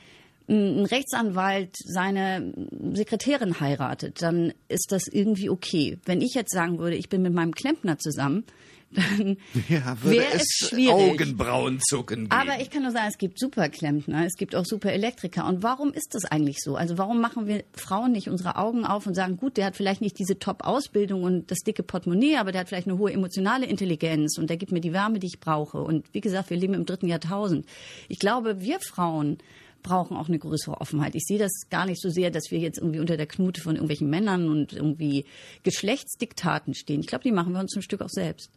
ein 0.49 0.85
Rechtsanwalt 0.85 1.75
seine 1.77 2.53
Sekretärin 2.93 3.59
heiratet, 3.59 4.21
dann 4.21 4.53
ist 4.67 4.91
das 4.91 5.07
irgendwie 5.07 5.49
okay. 5.49 5.99
Wenn 6.05 6.21
ich 6.21 6.33
jetzt 6.33 6.53
sagen 6.53 6.79
würde, 6.79 6.95
ich 6.95 7.09
bin 7.09 7.21
mit 7.21 7.33
meinem 7.33 7.53
Klempner 7.53 7.99
zusammen, 7.99 8.43
dann 8.93 9.37
Ja, 9.69 9.97
wäre 10.03 10.25
es 10.33 10.67
schwierig. 10.67 10.93
Augenbrauen 10.93 11.79
zucken 11.81 12.29
geben. 12.29 12.31
Aber 12.31 12.61
ich 12.61 12.69
kann 12.69 12.83
nur 12.83 12.91
sagen, 12.91 13.07
es 13.09 13.17
gibt 13.17 13.39
Superklempner, 13.39 14.25
es 14.25 14.35
gibt 14.35 14.55
auch 14.55 14.65
super 14.65 14.91
Elektriker. 14.91 15.47
Und 15.47 15.63
warum 15.63 15.93
ist 15.93 16.13
das 16.13 16.25
eigentlich 16.25 16.57
so? 16.61 16.75
Also 16.75 16.97
warum 16.97 17.21
machen 17.21 17.47
wir 17.47 17.63
Frauen 17.73 18.11
nicht 18.11 18.29
unsere 18.29 18.55
Augen 18.57 18.85
auf 18.85 19.07
und 19.07 19.15
sagen, 19.15 19.37
gut, 19.37 19.57
der 19.57 19.65
hat 19.65 19.75
vielleicht 19.75 20.01
nicht 20.01 20.19
diese 20.19 20.39
Top-Ausbildung 20.39 21.23
und 21.23 21.51
das 21.51 21.59
dicke 21.59 21.83
Portemonnaie, 21.83 22.37
aber 22.37 22.51
der 22.51 22.61
hat 22.61 22.69
vielleicht 22.69 22.87
eine 22.87 22.97
hohe 22.97 23.11
emotionale 23.11 23.65
Intelligenz 23.65 24.37
und 24.37 24.49
der 24.49 24.57
gibt 24.57 24.71
mir 24.71 24.81
die 24.81 24.93
Wärme, 24.93 25.19
die 25.19 25.27
ich 25.27 25.39
brauche. 25.39 25.81
Und 25.81 26.05
wie 26.13 26.21
gesagt, 26.21 26.49
wir 26.49 26.57
leben 26.57 26.73
im 26.73 26.85
dritten 26.85 27.07
Jahrtausend. 27.07 27.65
Ich 28.07 28.19
glaube, 28.19 28.61
wir 28.61 28.79
Frauen 28.79 29.37
brauchen 29.81 30.15
auch 30.17 30.27
eine 30.27 30.39
größere 30.39 30.79
Offenheit. 30.79 31.15
Ich 31.15 31.23
sehe 31.25 31.39
das 31.39 31.51
gar 31.69 31.85
nicht 31.85 32.01
so 32.01 32.09
sehr, 32.09 32.31
dass 32.31 32.51
wir 32.51 32.59
jetzt 32.59 32.77
irgendwie 32.77 32.99
unter 32.99 33.17
der 33.17 33.27
Knute 33.27 33.61
von 33.61 33.75
irgendwelchen 33.75 34.09
Männern 34.09 34.49
und 34.49 34.73
irgendwie 34.73 35.25
Geschlechtsdiktaten 35.63 36.73
stehen. 36.73 37.01
Ich 37.01 37.07
glaube, 37.07 37.23
die 37.23 37.31
machen 37.31 37.53
wir 37.53 37.59
uns 37.59 37.75
ein 37.75 37.81
Stück 37.81 38.01
auch 38.01 38.09
selbst. 38.09 38.51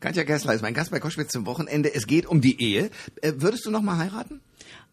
Katja 0.00 0.24
Kessler 0.24 0.54
ist 0.54 0.62
mein 0.62 0.74
Gast 0.74 0.90
bei 0.90 1.00
Koschwitz 1.00 1.32
zum 1.32 1.46
Wochenende. 1.46 1.94
Es 1.94 2.06
geht 2.06 2.26
um 2.26 2.40
die 2.40 2.60
Ehe. 2.60 2.90
Äh, 3.22 3.34
würdest 3.36 3.66
du 3.66 3.70
noch 3.70 3.82
mal 3.82 3.98
heiraten? 3.98 4.40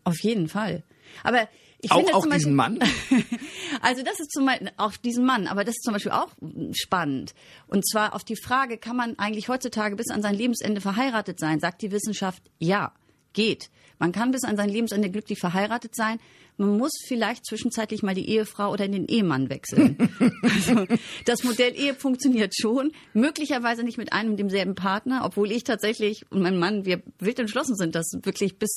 Auf 0.03 0.19
jeden 0.21 0.49
Fall. 0.49 0.83
Aber 1.23 1.47
ich 1.79 1.91
Auch, 1.91 1.97
finde 1.97 2.15
auch 2.15 2.21
zum 2.23 2.31
diesen 2.31 2.57
Beispiel, 2.57 2.79
Mann? 2.79 2.91
Also 3.81 4.01
das 4.03 4.19
ist 4.19 4.31
zum 4.31 4.45
Beispiel 4.45 4.71
auf 4.77 4.97
diesen 4.97 5.25
Mann, 5.25 5.45
aber 5.45 5.63
das 5.63 5.75
ist 5.75 5.83
zum 5.83 5.93
Beispiel 5.93 6.11
auch 6.11 6.29
spannend. 6.73 7.35
Und 7.67 7.87
zwar 7.87 8.15
auf 8.15 8.23
die 8.23 8.35
Frage, 8.35 8.77
kann 8.77 8.95
man 8.95 9.19
eigentlich 9.19 9.49
heutzutage 9.49 9.95
bis 9.95 10.09
an 10.09 10.21
sein 10.23 10.33
Lebensende 10.33 10.81
verheiratet 10.81 11.39
sein? 11.39 11.59
Sagt 11.59 11.83
die 11.83 11.91
Wissenschaft, 11.91 12.41
ja, 12.57 12.93
geht. 13.33 13.69
Man 13.99 14.11
kann 14.11 14.31
bis 14.31 14.43
an 14.43 14.57
sein 14.57 14.69
Lebensende 14.69 15.09
glücklich 15.09 15.39
verheiratet 15.39 15.95
sein. 15.95 16.19
Man 16.57 16.77
muss 16.77 16.91
vielleicht 17.07 17.45
zwischenzeitlich 17.45 18.03
mal 18.03 18.15
die 18.15 18.29
Ehefrau 18.29 18.71
oder 18.71 18.87
den 18.87 19.07
Ehemann 19.07 19.49
wechseln. 19.49 19.97
also, 20.41 20.85
das 21.25 21.43
Modell 21.43 21.73
Ehe 21.75 21.93
funktioniert 21.93 22.53
schon, 22.55 22.91
möglicherweise 23.13 23.83
nicht 23.83 23.97
mit 23.97 24.11
einem 24.11 24.31
und 24.31 24.37
demselben 24.37 24.75
Partner, 24.75 25.21
obwohl 25.23 25.51
ich 25.51 25.63
tatsächlich 25.63 26.25
und 26.31 26.41
mein 26.41 26.57
Mann, 26.57 26.85
wir 26.85 27.01
wild 27.19 27.39
entschlossen 27.39 27.75
sind, 27.75 27.95
das 27.95 28.11
wirklich 28.23 28.57
bis 28.57 28.71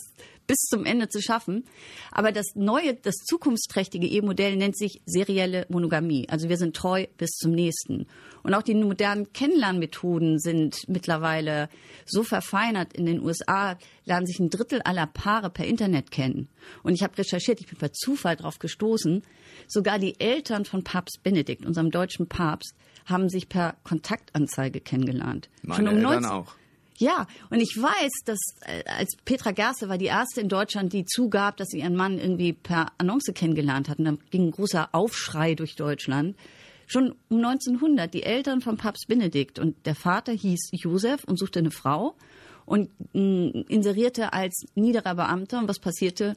bis 0.50 0.66
zum 0.68 0.84
Ende 0.84 1.08
zu 1.08 1.22
schaffen. 1.22 1.64
Aber 2.10 2.32
das 2.32 2.56
neue, 2.56 2.94
das 2.94 3.14
zukunftsträchtige 3.25 4.08
Ehemodell 4.08 4.56
nennt 4.56 4.76
sich 4.76 5.00
serielle 5.06 5.64
Monogamie. 5.68 6.28
Also 6.28 6.49
wir 6.49 6.56
sind 6.56 6.75
treu 6.75 7.06
bis 7.18 7.30
zum 7.30 7.52
nächsten. 7.52 8.08
Und 8.42 8.54
auch 8.54 8.62
die 8.62 8.75
modernen 8.75 9.32
Kennenlernmethoden 9.32 10.38
sind 10.38 10.88
mittlerweile 10.88 11.68
so 12.06 12.23
verfeinert. 12.23 12.92
In 12.94 13.06
den 13.06 13.20
USA 13.20 13.76
lernen 14.04 14.26
sich 14.26 14.38
ein 14.40 14.50
Drittel 14.50 14.80
aller 14.82 15.06
Paare 15.06 15.50
per 15.50 15.66
Internet 15.66 16.11
kennen. 16.11 16.49
Und 16.82 16.94
ich 16.94 17.02
habe 17.02 17.16
recherchiert, 17.18 17.61
ich 17.61 17.66
bin 17.66 17.78
per 17.78 17.92
Zufall 17.92 18.37
darauf 18.37 18.59
gestoßen, 18.59 19.23
sogar 19.66 19.99
die 19.99 20.18
Eltern 20.20 20.64
von 20.64 20.85
Papst 20.85 21.20
Benedikt, 21.23 21.66
unserem 21.66 21.90
deutschen 21.90 22.28
Papst, 22.28 22.75
haben 23.06 23.28
sich 23.28 23.49
per 23.49 23.76
Kontaktanzeige 23.85 24.80
kennengelernt. 24.80 25.49
Meine 25.62 25.76
Schon 25.76 25.88
um 25.88 25.97
Eltern 25.97 26.23
19 26.23 26.30
auch. 26.30 26.54
ja, 26.99 27.26
und 27.50 27.61
ich 27.61 27.76
weiß, 27.76 28.11
dass 28.25 28.38
äh, 28.62 28.85
als 28.87 29.16
Petra 29.25 29.52
Gerste 29.52 29.88
war 29.88 29.99
die 29.99 30.06
erste 30.06 30.40
in 30.40 30.49
Deutschland, 30.49 30.92
die 30.92 31.04
zugab, 31.04 31.56
dass 31.56 31.68
sie 31.68 31.80
ihren 31.80 31.97
Mann 31.97 32.18
irgendwie 32.18 32.52
per 32.52 32.92
Annonce 32.99 33.32
kennengelernt 33.35 33.88
hat. 33.88 33.99
Und 33.99 34.04
dann 34.04 34.18
ging 34.30 34.49
ein 34.49 34.50
großer 34.52 34.90
Aufschrei 34.92 35.54
durch 35.54 35.76
Deutschland. 35.76 36.37
Schon 36.92 37.14
um 37.28 37.37
1900, 37.44 38.12
die 38.12 38.25
Eltern 38.25 38.61
von 38.61 38.76
Papst 38.76 39.06
Benedikt 39.06 39.61
und 39.61 39.76
der 39.87 39.94
Vater 39.94 40.32
hieß 40.32 40.70
Josef 40.73 41.23
und 41.23 41.38
suchte 41.38 41.61
eine 41.61 41.70
Frau 41.70 42.16
und 42.66 42.90
mh, 43.12 43.66
inserierte 43.68 44.32
als 44.32 44.66
niederer 44.75 45.14
Beamter. 45.14 45.61
Und 45.61 45.68
was 45.68 45.78
passierte? 45.78 46.35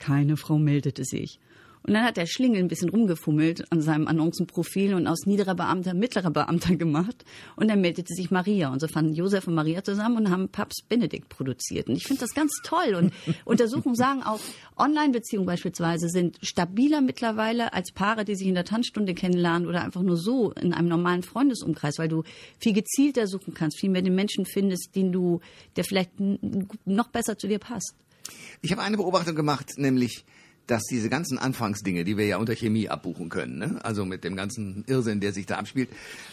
Keine 0.00 0.36
Frau 0.36 0.58
meldete 0.58 1.04
sich. 1.04 1.38
Und 1.84 1.94
dann 1.94 2.04
hat 2.04 2.16
der 2.16 2.26
Schlingel 2.26 2.60
ein 2.60 2.68
bisschen 2.68 2.88
rumgefummelt 2.88 3.70
an 3.72 3.80
seinem 3.80 4.06
Annoncenprofil 4.06 4.94
und 4.94 5.06
aus 5.06 5.26
niederer 5.26 5.54
Beamter 5.54 5.94
mittlerer 5.94 6.30
Beamter 6.30 6.76
gemacht. 6.76 7.24
Und 7.56 7.68
dann 7.68 7.80
meldete 7.80 8.14
sich 8.14 8.30
Maria. 8.30 8.72
Und 8.72 8.80
so 8.80 8.88
fanden 8.88 9.14
Josef 9.14 9.46
und 9.48 9.54
Maria 9.54 9.82
zusammen 9.82 10.16
und 10.16 10.30
haben 10.30 10.48
Papst 10.48 10.84
Benedikt 10.88 11.28
produziert. 11.28 11.88
Und 11.88 11.96
ich 11.96 12.04
finde 12.04 12.20
das 12.20 12.34
ganz 12.34 12.52
toll. 12.64 12.94
Und 12.94 13.12
Untersuchungen 13.44 13.96
sagen 13.96 14.22
auch, 14.22 14.40
Online-Beziehungen 14.76 15.46
beispielsweise 15.46 16.08
sind 16.08 16.38
stabiler 16.42 17.00
mittlerweile 17.00 17.72
als 17.72 17.92
Paare, 17.92 18.24
die 18.24 18.34
sich 18.34 18.46
in 18.46 18.54
der 18.54 18.64
Tanzstunde 18.64 19.14
kennenlernen 19.14 19.68
oder 19.68 19.82
einfach 19.82 20.02
nur 20.02 20.16
so 20.16 20.52
in 20.52 20.72
einem 20.72 20.88
normalen 20.88 21.22
Freundesumkreis, 21.22 21.98
weil 21.98 22.08
du 22.08 22.22
viel 22.58 22.72
gezielter 22.72 23.26
suchen 23.26 23.54
kannst, 23.54 23.80
viel 23.80 23.90
mehr 23.90 24.02
den 24.02 24.14
Menschen 24.14 24.46
findest, 24.46 24.94
den 24.94 25.12
du, 25.12 25.40
der 25.76 25.84
vielleicht 25.84 26.12
noch 26.84 27.08
besser 27.08 27.38
zu 27.38 27.48
dir 27.48 27.58
passt. 27.58 27.94
Ich 28.60 28.72
habe 28.72 28.82
eine 28.82 28.96
Beobachtung 28.96 29.34
gemacht, 29.34 29.72
nämlich, 29.76 30.24
dass 30.72 30.84
diese 30.84 31.10
ganzen 31.10 31.36
Anfangsdinge, 31.36 32.02
die 32.02 32.16
wir 32.16 32.24
ja 32.24 32.38
unter 32.38 32.56
Chemie 32.56 32.88
abbuchen 32.88 33.28
können, 33.28 33.58
ne? 33.58 33.84
also 33.84 34.06
mit 34.06 34.24
dem 34.24 34.36
ganzen 34.36 34.84
Irrsinn, 34.86 35.20
der 35.20 35.34
sich 35.34 35.44
da 35.44 35.58
abspielt, 35.58 35.90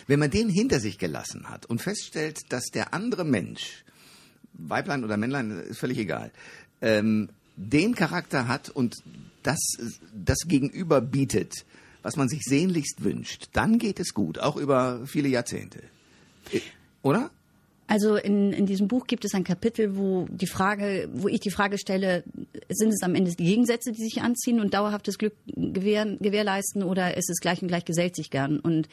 wenn 0.07 0.17
man 0.17 0.31
den 0.31 0.47
hinter 0.47 0.79
sich 0.79 0.97
gelassen 0.97 1.49
hat 1.49 1.65
und 1.65 1.81
feststellt, 1.81 2.39
dass 2.47 2.67
der 2.67 2.93
andere 2.93 3.25
Mensch, 3.25 3.83
Weiblein 4.53 5.03
oder 5.03 5.17
Männlein, 5.17 5.51
ist 5.51 5.79
völlig 5.79 5.97
egal, 5.97 6.31
ähm, 6.79 7.27
den 7.57 7.95
Charakter 7.95 8.47
hat 8.47 8.69
und 8.69 8.95
das, 9.43 9.59
das 10.13 10.37
Gegenüber 10.47 11.01
bietet, 11.01 11.65
was 12.01 12.15
man 12.15 12.29
sich 12.29 12.43
sehnlichst 12.43 13.03
wünscht, 13.03 13.49
dann 13.51 13.77
geht 13.77 13.99
es 13.99 14.13
gut, 14.13 14.39
auch 14.39 14.55
über 14.55 15.05
viele 15.05 15.27
Jahrzehnte. 15.27 15.81
Äh, 16.53 16.61
Oder? 17.01 17.29
Also 17.89 18.17
in, 18.17 18.53
in 18.53 18.67
diesem 18.67 18.87
Buch 18.87 19.07
gibt 19.07 19.25
es 19.25 19.33
ein 19.33 19.43
Kapitel, 19.43 19.97
wo 19.97 20.27
die 20.29 20.45
Frage, 20.45 21.09
wo 21.11 21.27
ich 21.27 21.39
die 21.39 21.49
Frage 21.49 21.79
stelle, 21.79 22.23
sind 22.69 22.89
es 22.89 23.01
am 23.01 23.15
Ende 23.15 23.31
die 23.31 23.45
Gegensätze, 23.45 23.91
die 23.91 24.03
sich 24.03 24.21
anziehen 24.21 24.59
und 24.59 24.75
dauerhaftes 24.75 25.17
Glück 25.17 25.33
gewähren, 25.47 26.19
gewährleisten 26.19 26.83
oder 26.83 27.17
ist 27.17 27.31
es 27.31 27.39
gleich 27.39 27.63
und 27.63 27.67
gleich 27.67 27.85
gesellt 27.85 28.15
sich 28.15 28.29
gern? 28.29 28.59
Und 28.59 28.87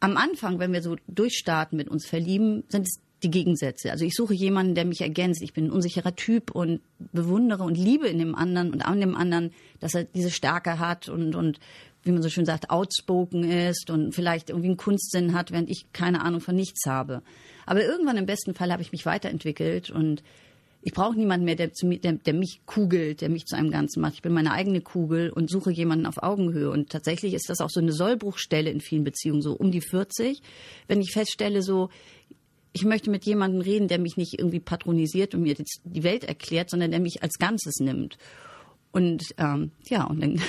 am 0.00 0.18
Anfang, 0.18 0.58
wenn 0.58 0.70
wir 0.74 0.82
so 0.82 0.96
durchstarten 1.08 1.78
mit 1.78 1.88
uns 1.88 2.04
verlieben, 2.06 2.64
sind 2.68 2.88
es 2.88 3.00
die 3.22 3.30
Gegensätze. 3.30 3.90
Also 3.90 4.04
ich 4.04 4.14
suche 4.14 4.34
jemanden, 4.34 4.74
der 4.74 4.84
mich 4.84 5.00
ergänzt. 5.00 5.40
Ich 5.42 5.54
bin 5.54 5.66
ein 5.66 5.70
unsicherer 5.70 6.14
Typ 6.14 6.50
und 6.50 6.82
bewundere 6.98 7.62
und 7.62 7.78
liebe 7.78 8.06
in 8.06 8.18
dem 8.18 8.34
anderen 8.34 8.70
und 8.70 8.82
an 8.82 9.00
dem 9.00 9.16
anderen, 9.16 9.52
dass 9.78 9.94
er 9.94 10.04
diese 10.04 10.30
Stärke 10.30 10.78
hat 10.78 11.08
und, 11.08 11.34
und 11.34 11.58
wie 12.02 12.12
man 12.12 12.22
so 12.22 12.28
schön 12.28 12.46
sagt, 12.46 12.70
outspoken 12.70 13.44
ist 13.44 13.90
und 13.90 14.14
vielleicht 14.14 14.50
irgendwie 14.50 14.68
einen 14.68 14.76
Kunstsinn 14.76 15.34
hat, 15.34 15.52
während 15.52 15.70
ich 15.70 15.92
keine 15.92 16.22
Ahnung 16.22 16.40
von 16.40 16.56
nichts 16.56 16.86
habe. 16.86 17.22
Aber 17.66 17.84
irgendwann 17.84 18.16
im 18.16 18.26
besten 18.26 18.54
Fall 18.54 18.72
habe 18.72 18.82
ich 18.82 18.92
mich 18.92 19.06
weiterentwickelt 19.06 19.90
und 19.90 20.22
ich 20.82 20.92
brauche 20.92 21.16
niemanden 21.16 21.44
mehr, 21.44 21.56
der, 21.56 21.70
der, 21.82 22.12
der 22.12 22.34
mich 22.34 22.62
kugelt, 22.64 23.20
der 23.20 23.28
mich 23.28 23.44
zu 23.44 23.54
einem 23.54 23.70
Ganzen 23.70 24.00
macht. 24.00 24.14
Ich 24.14 24.22
bin 24.22 24.32
meine 24.32 24.52
eigene 24.52 24.80
Kugel 24.80 25.30
und 25.30 25.50
suche 25.50 25.70
jemanden 25.70 26.06
auf 26.06 26.22
Augenhöhe. 26.22 26.70
Und 26.70 26.88
tatsächlich 26.88 27.34
ist 27.34 27.50
das 27.50 27.60
auch 27.60 27.68
so 27.68 27.80
eine 27.80 27.92
Sollbruchstelle 27.92 28.70
in 28.70 28.80
vielen 28.80 29.04
Beziehungen, 29.04 29.42
so 29.42 29.52
um 29.52 29.70
die 29.70 29.82
40. 29.82 30.40
Wenn 30.88 31.02
ich 31.02 31.12
feststelle, 31.12 31.60
so, 31.60 31.90
ich 32.72 32.84
möchte 32.84 33.10
mit 33.10 33.24
jemandem 33.26 33.60
reden, 33.60 33.88
der 33.88 33.98
mich 33.98 34.16
nicht 34.16 34.38
irgendwie 34.38 34.60
patronisiert 34.60 35.34
und 35.34 35.42
mir 35.42 35.54
die 35.84 36.02
Welt 36.02 36.24
erklärt, 36.24 36.70
sondern 36.70 36.92
der 36.92 37.00
mich 37.00 37.22
als 37.22 37.38
Ganzes 37.38 37.76
nimmt. 37.80 38.16
Und 38.92 39.22
ähm, 39.38 39.70
ja, 39.88 40.04
und 40.04 40.20
dann 40.20 40.40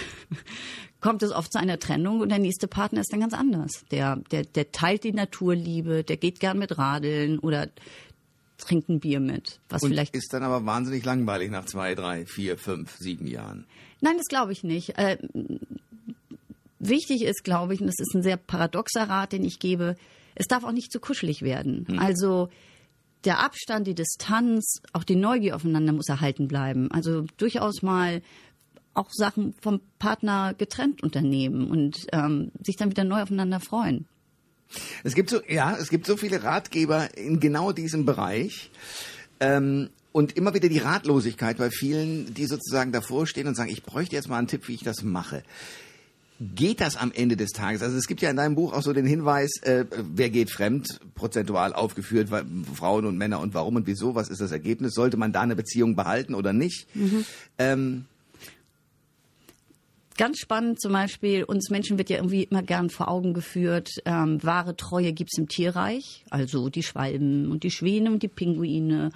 kommt 1.02 1.24
es 1.24 1.32
oft 1.32 1.52
zu 1.52 1.60
einer 1.60 1.80
Trennung 1.80 2.22
und 2.22 2.30
der 2.30 2.40
nächste 2.40 2.68
Partner 2.68 3.02
ist 3.02 3.12
dann 3.12 3.20
ganz 3.20 3.34
anders. 3.34 3.86
Der, 3.92 4.18
der, 4.32 4.44
der 4.44 4.72
teilt 4.72 5.04
die 5.04 5.14
Naturliebe, 5.14 6.04
der 6.04 6.18
geht 6.18 6.40
gern 6.40 6.60
mit 6.60 6.78
Radeln 6.78 7.40
oder 7.40 7.70
trinkt 8.58 8.90
ein 8.90 9.00
Bier 9.00 9.20
mit, 9.20 9.60
was 9.70 9.82
Und 9.84 9.90
vielleicht 9.90 10.16
ist 10.16 10.34
dann 10.34 10.44
aber 10.44 10.66
wahnsinnig 10.66 11.04
langweilig 11.04 11.50
nach 11.50 11.66
zwei, 11.66 11.96
drei, 11.96 12.26
vier, 12.26 12.58
fünf, 12.58 12.96
sieben 12.98 13.28
Jahren. 13.28 13.66
Nein, 14.02 14.18
das 14.18 14.28
glaube 14.28 14.52
ich 14.52 14.64
nicht. 14.64 14.98
Äh, 14.98 15.18
wichtig 16.80 17.24
ist, 17.24 17.44
glaube 17.44 17.74
ich, 17.74 17.82
und 17.82 17.88
das 17.88 18.00
ist 18.00 18.16
ein 18.16 18.24
sehr 18.24 18.38
paradoxer 18.38 19.10
Rat, 19.10 19.34
den 19.34 19.44
ich 19.44 19.60
gebe, 19.60 19.96
es 20.36 20.48
darf 20.48 20.64
auch 20.64 20.72
nicht 20.72 20.92
zu 20.92 21.00
kuschelig 21.00 21.42
werden. 21.42 22.00
Also 22.00 22.50
der 23.26 23.40
Abstand, 23.40 23.88
die 23.88 23.96
Distanz, 23.96 24.82
auch 24.94 25.04
die 25.04 25.16
Neugier 25.16 25.56
aufeinander 25.56 25.94
muss 25.94 26.10
erhalten 26.10 26.48
bleiben. 26.48 26.92
Also 26.92 27.26
durchaus 27.38 27.82
mal 27.82 28.22
auch 28.94 29.10
Sachen 29.12 29.54
vom 29.62 29.82
Partner 30.00 30.54
getrennt 30.58 31.02
unternehmen 31.02 31.70
und 31.70 32.08
ähm, 32.12 32.52
sich 32.64 32.76
dann 32.76 32.90
wieder 32.90 33.04
neu 33.04 33.22
aufeinander 33.22 33.60
freuen. 33.60 34.06
Es 35.04 35.16
gibt 35.16 35.30
so, 35.30 35.42
ja, 35.48 35.76
es 35.78 35.90
gibt 35.90 36.06
so 36.06 36.18
viele 36.18 36.44
Ratgeber 36.44 37.18
in 37.18 37.40
genau 37.40 37.72
diesem 37.72 38.06
Bereich. 38.06 38.72
Ähm, 39.40 39.90
und 40.12 40.36
immer 40.36 40.54
wieder 40.54 40.68
die 40.68 40.80
Ratlosigkeit 40.80 41.58
bei 41.58 41.70
vielen, 41.70 42.34
die 42.34 42.46
sozusagen 42.46 42.92
davor 42.92 43.28
stehen 43.28 43.48
und 43.48 43.56
sagen, 43.56 43.70
ich 43.70 43.84
bräuchte 43.84 44.16
jetzt 44.16 44.28
mal 44.28 44.38
einen 44.38 44.48
Tipp, 44.48 44.68
wie 44.68 44.74
ich 44.74 44.84
das 44.84 45.04
mache. 45.04 45.44
Geht 46.56 46.82
das 46.82 46.98
am 46.98 47.12
Ende 47.12 47.38
des 47.38 47.52
Tages? 47.52 47.84
Also 47.84 47.98
es 47.98 48.08
gibt 48.08 48.20
ja 48.22 48.32
in 48.32 48.36
deinem 48.36 48.56
Buch 48.56 48.74
auch 48.74 48.82
so 48.82 48.94
den 48.94 49.06
Hinweis, 49.06 49.52
äh, 49.62 49.86
wer 49.92 50.32
geht 50.32 50.50
fremd, 50.50 51.00
prozentual 51.14 51.72
aufgeführt, 51.74 52.32
weil, 52.32 52.46
Frauen 52.74 53.06
und 53.06 53.16
Männer 53.16 53.40
und 53.42 53.54
warum 53.54 53.76
und 53.76 53.86
wieso, 53.86 54.16
was 54.16 54.30
ist 54.30 54.42
das 54.42 54.52
Ergebnis? 54.52 54.94
Sollte 54.96 55.18
man 55.18 55.32
da 55.34 55.42
eine 55.42 55.56
Beziehung 55.56 55.96
behalten 55.96 56.34
oder 56.34 56.52
nicht? 56.52 56.88
Ähm, 57.60 58.06
Ganz 60.18 60.40
spannend 60.40 60.82
zum 60.82 60.94
Beispiel, 60.94 61.44
uns 61.44 61.70
Menschen 61.70 61.98
wird 61.98 62.10
ja 62.10 62.18
irgendwie 62.18 62.44
immer 62.44 62.62
gern 62.64 62.90
vor 62.90 63.08
Augen 63.08 63.34
geführt, 63.34 63.90
ähm, 64.06 64.44
wahre 64.44 64.76
Treue 64.76 65.14
gibt's 65.14 65.38
im 65.38 65.48
Tierreich, 65.48 66.26
also 66.30 66.70
die 66.70 66.84
Schwalben 66.84 67.52
und 67.52 67.64
die 67.64 67.72
Schwäne 67.72 68.12
und 68.12 68.22
die 68.22 68.28
Pinguine. 68.28 69.12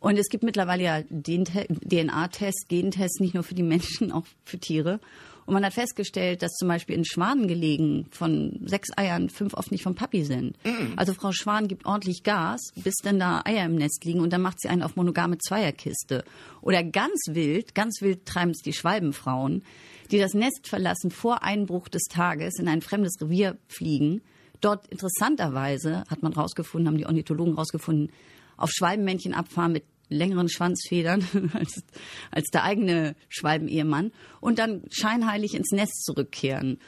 Und 0.00 0.18
es 0.18 0.28
gibt 0.28 0.44
mittlerweile 0.44 0.82
ja 0.82 1.02
den 1.08 1.46
Te- 1.46 1.66
DNA-Test, 1.68 2.66
Gentest, 2.68 3.20
nicht 3.20 3.34
nur 3.34 3.42
für 3.44 3.54
die 3.54 3.62
Menschen, 3.62 4.12
auch 4.12 4.26
für 4.44 4.58
Tiere. 4.58 5.00
Und 5.46 5.54
man 5.54 5.64
hat 5.64 5.74
festgestellt, 5.74 6.42
dass 6.42 6.52
zum 6.52 6.68
Beispiel 6.68 6.96
in 6.96 7.04
Schwanen 7.04 7.48
gelegen 7.48 8.06
von 8.10 8.60
sechs 8.64 8.88
Eiern 8.96 9.28
fünf 9.28 9.54
oft 9.54 9.70
nicht 9.70 9.82
vom 9.82 9.94
Papi 9.94 10.24
sind. 10.24 10.56
Also 10.96 11.12
Frau 11.12 11.32
Schwan 11.32 11.68
gibt 11.68 11.86
ordentlich 11.86 12.22
Gas, 12.22 12.60
bis 12.76 12.94
dann 13.02 13.18
da 13.18 13.42
Eier 13.44 13.66
im 13.66 13.74
Nest 13.74 14.04
liegen 14.04 14.20
und 14.20 14.32
dann 14.32 14.42
macht 14.42 14.60
sie 14.60 14.68
einen 14.68 14.82
auf 14.82 14.96
monogame 14.96 15.38
Zweierkiste. 15.38 16.24
Oder 16.62 16.82
ganz 16.82 17.20
wild, 17.28 17.74
ganz 17.74 18.00
wild 18.00 18.24
treiben 18.24 18.52
es 18.52 18.62
die 18.62 18.72
Schwalbenfrauen, 18.72 19.62
die 20.10 20.18
das 20.18 20.34
Nest 20.34 20.66
verlassen 20.68 21.10
vor 21.10 21.42
Einbruch 21.42 21.88
des 21.88 22.04
Tages 22.04 22.58
in 22.58 22.68
ein 22.68 22.82
fremdes 22.82 23.20
Revier 23.20 23.58
fliegen. 23.68 24.22
Dort 24.60 24.86
interessanterweise 24.88 26.04
hat 26.08 26.22
man 26.22 26.32
rausgefunden, 26.32 26.88
haben 26.88 26.98
die 26.98 27.06
Ornithologen 27.06 27.54
rausgefunden, 27.54 28.10
auf 28.56 28.70
Schwalbenmännchen 28.70 29.34
abfahren 29.34 29.72
mit 29.72 29.84
längeren 30.14 30.48
Schwanzfedern 30.48 31.50
als, 31.54 31.82
als 32.30 32.48
der 32.50 32.64
eigene 32.64 33.14
Schwalbenehemann 33.28 34.12
und 34.40 34.58
dann 34.58 34.82
scheinheilig 34.90 35.54
ins 35.54 35.70
Nest 35.72 36.04
zurückkehren. 36.04 36.78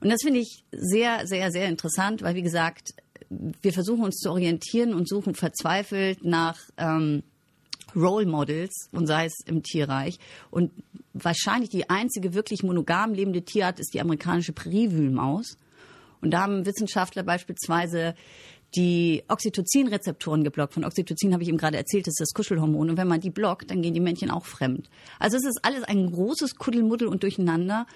Und 0.00 0.10
das 0.10 0.22
finde 0.22 0.40
ich 0.40 0.64
sehr, 0.70 1.26
sehr, 1.26 1.50
sehr 1.50 1.68
interessant, 1.68 2.22
weil 2.22 2.34
wie 2.34 2.42
gesagt, 2.42 2.94
wir 3.30 3.72
versuchen 3.72 4.04
uns 4.04 4.16
zu 4.16 4.30
orientieren 4.30 4.94
und 4.94 5.08
suchen 5.08 5.34
verzweifelt 5.34 6.24
nach 6.24 6.58
ähm, 6.76 7.22
Role 7.96 8.26
Models 8.26 8.88
und 8.92 9.06
sei 9.06 9.26
es 9.26 9.34
im 9.46 9.62
Tierreich. 9.62 10.18
Und 10.50 10.72
wahrscheinlich 11.12 11.70
die 11.70 11.88
einzige 11.88 12.34
wirklich 12.34 12.62
monogam 12.62 13.14
lebende 13.14 13.42
Tierart 13.42 13.80
ist 13.80 13.94
die 13.94 14.00
amerikanische 14.00 14.52
Präriewühlmaus. 14.52 15.56
Und 16.20 16.30
da 16.30 16.42
haben 16.42 16.66
Wissenschaftler 16.66 17.22
beispielsweise 17.22 18.14
die 18.76 19.22
Oxytocin-Rezeptoren 19.28 20.44
geblockt. 20.44 20.74
Von 20.74 20.84
Oxytocin 20.84 21.32
habe 21.32 21.42
ich 21.42 21.48
ihm 21.48 21.56
gerade 21.56 21.76
erzählt, 21.76 22.06
das 22.06 22.12
ist 22.12 22.20
das 22.20 22.34
Kuschelhormon. 22.34 22.90
Und 22.90 22.96
wenn 22.96 23.08
man 23.08 23.20
die 23.20 23.30
blockt, 23.30 23.70
dann 23.70 23.82
gehen 23.82 23.94
die 23.94 24.00
Männchen 24.00 24.30
auch 24.30 24.44
fremd. 24.44 24.88
Also 25.18 25.36
es 25.36 25.44
ist 25.44 25.60
alles 25.62 25.84
ein 25.84 26.10
großes 26.10 26.56
Kuddelmuddel 26.56 27.08
und 27.08 27.22
Durcheinander. 27.22 27.86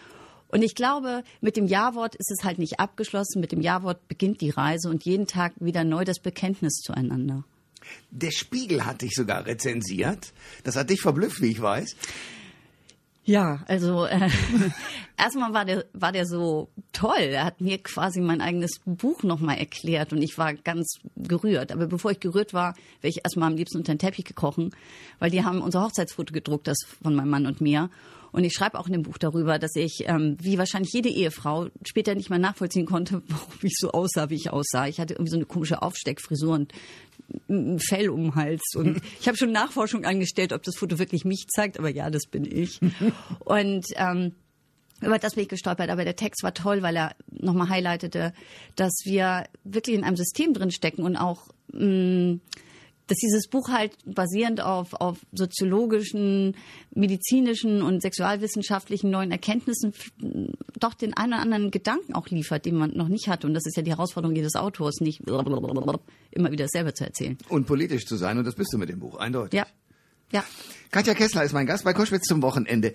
Und 0.48 0.62
ich 0.62 0.74
glaube, 0.74 1.24
mit 1.40 1.56
dem 1.56 1.66
Ja-Wort 1.66 2.14
ist 2.14 2.30
es 2.30 2.44
halt 2.44 2.58
nicht 2.58 2.80
abgeschlossen. 2.80 3.40
Mit 3.40 3.52
dem 3.52 3.60
Ja-Wort 3.60 4.08
beginnt 4.08 4.40
die 4.40 4.50
Reise 4.50 4.88
und 4.88 5.04
jeden 5.04 5.26
Tag 5.26 5.52
wieder 5.60 5.84
neu 5.84 6.04
das 6.04 6.20
Bekenntnis 6.20 6.80
zueinander. 6.80 7.44
Der 8.10 8.30
Spiegel 8.30 8.84
hat 8.84 9.02
dich 9.02 9.12
sogar 9.14 9.46
rezensiert. 9.46 10.32
Das 10.64 10.76
hat 10.76 10.90
dich 10.90 11.00
verblüfft, 11.00 11.42
wie 11.42 11.50
ich 11.50 11.60
weiß. 11.60 11.96
Ja, 13.28 13.62
also 13.68 14.06
äh, 14.06 14.30
erstmal 15.18 15.52
war 15.52 15.66
der 15.66 15.84
war 15.92 16.12
der 16.12 16.24
so 16.24 16.70
toll. 16.94 17.18
Er 17.18 17.44
hat 17.44 17.60
mir 17.60 17.76
quasi 17.76 18.22
mein 18.22 18.40
eigenes 18.40 18.80
Buch 18.86 19.22
nochmal 19.22 19.58
erklärt 19.58 20.14
und 20.14 20.22
ich 20.22 20.38
war 20.38 20.54
ganz 20.54 20.98
gerührt. 21.14 21.70
Aber 21.70 21.86
bevor 21.88 22.10
ich 22.10 22.20
gerührt 22.20 22.54
war, 22.54 22.74
wäre 23.02 23.10
ich 23.10 23.24
erstmal 23.24 23.50
am 23.50 23.56
liebsten 23.58 23.76
unter 23.76 23.92
den 23.92 23.98
Teppich 23.98 24.24
gekrochen, 24.24 24.74
weil 25.18 25.30
die 25.30 25.44
haben 25.44 25.60
unser 25.60 25.82
Hochzeitsfoto 25.82 26.32
gedruckt, 26.32 26.68
das 26.68 26.78
von 27.02 27.14
meinem 27.14 27.28
Mann 27.28 27.44
und 27.44 27.60
mir. 27.60 27.90
Und 28.32 28.44
ich 28.44 28.54
schreibe 28.54 28.78
auch 28.78 28.86
in 28.86 28.94
dem 28.94 29.02
Buch 29.02 29.18
darüber, 29.18 29.58
dass 29.58 29.76
ich, 29.76 30.04
ähm, 30.06 30.38
wie 30.40 30.56
wahrscheinlich 30.56 30.92
jede 30.94 31.10
Ehefrau, 31.10 31.68
später 31.86 32.14
nicht 32.14 32.30
mehr 32.30 32.38
nachvollziehen 32.38 32.86
konnte, 32.86 33.22
warum 33.28 33.58
ich 33.60 33.74
so 33.76 33.90
aussah, 33.92 34.30
wie 34.30 34.36
ich 34.36 34.50
aussah. 34.50 34.86
Ich 34.86 35.00
hatte 35.00 35.14
irgendwie 35.14 35.30
so 35.30 35.36
eine 35.36 35.46
komische 35.46 35.82
Aufsteckfrisur 35.82 36.54
und 36.54 36.72
ein 37.48 37.78
Fell 37.78 38.08
um 38.08 38.22
den 38.22 38.34
Hals. 38.34 38.62
Und 38.74 39.00
ich 39.20 39.28
habe 39.28 39.36
schon 39.36 39.52
Nachforschung 39.52 40.04
angestellt, 40.04 40.52
ob 40.52 40.62
das 40.62 40.76
Foto 40.76 40.98
wirklich 40.98 41.24
mich 41.24 41.46
zeigt, 41.48 41.78
aber 41.78 41.88
ja, 41.90 42.10
das 42.10 42.26
bin 42.26 42.44
ich. 42.44 42.80
und 43.40 43.86
ähm, 43.96 44.32
über 45.00 45.18
das 45.18 45.34
bin 45.34 45.44
ich 45.44 45.48
gestolpert, 45.48 45.90
aber 45.90 46.04
der 46.04 46.16
Text 46.16 46.42
war 46.42 46.54
toll, 46.54 46.82
weil 46.82 46.96
er 46.96 47.14
nochmal 47.30 47.68
highlightete, 47.68 48.32
dass 48.74 48.92
wir 49.04 49.44
wirklich 49.64 49.96
in 49.96 50.04
einem 50.04 50.16
System 50.16 50.54
drin 50.54 50.70
stecken 50.70 51.02
und 51.02 51.16
auch 51.16 51.48
mh, 51.72 52.38
dass 53.08 53.16
dieses 53.16 53.48
Buch 53.48 53.70
halt 53.70 53.92
basierend 54.04 54.60
auf, 54.60 54.94
auf 54.94 55.18
soziologischen, 55.32 56.54
medizinischen 56.94 57.82
und 57.82 58.02
sexualwissenschaftlichen 58.02 59.10
neuen 59.10 59.32
Erkenntnissen 59.32 59.92
doch 60.78 60.94
den 60.94 61.16
einen 61.16 61.32
oder 61.32 61.42
anderen 61.42 61.70
Gedanken 61.70 62.14
auch 62.14 62.28
liefert, 62.28 62.66
den 62.66 62.76
man 62.76 62.92
noch 62.94 63.08
nicht 63.08 63.28
hatte. 63.28 63.46
Und 63.46 63.54
das 63.54 63.66
ist 63.66 63.76
ja 63.76 63.82
die 63.82 63.90
Herausforderung 63.90 64.36
jedes 64.36 64.54
Autors, 64.54 65.00
nicht 65.00 65.22
immer 65.26 66.52
wieder 66.52 66.64
dasselbe 66.64 66.94
zu 66.94 67.04
erzählen. 67.04 67.36
Und 67.48 67.66
politisch 67.66 68.06
zu 68.06 68.16
sein, 68.16 68.38
und 68.38 68.44
das 68.44 68.54
bist 68.54 68.72
du 68.72 68.78
mit 68.78 68.88
dem 68.88 69.00
Buch, 69.00 69.16
eindeutig. 69.16 69.58
Ja. 69.58 69.66
Ja. 70.30 70.44
Katja 70.90 71.14
Kessler 71.14 71.44
ist 71.44 71.54
mein 71.54 71.66
Gast 71.66 71.84
bei 71.84 71.94
Koschwitz 71.94 72.26
zum 72.26 72.42
Wochenende. 72.42 72.92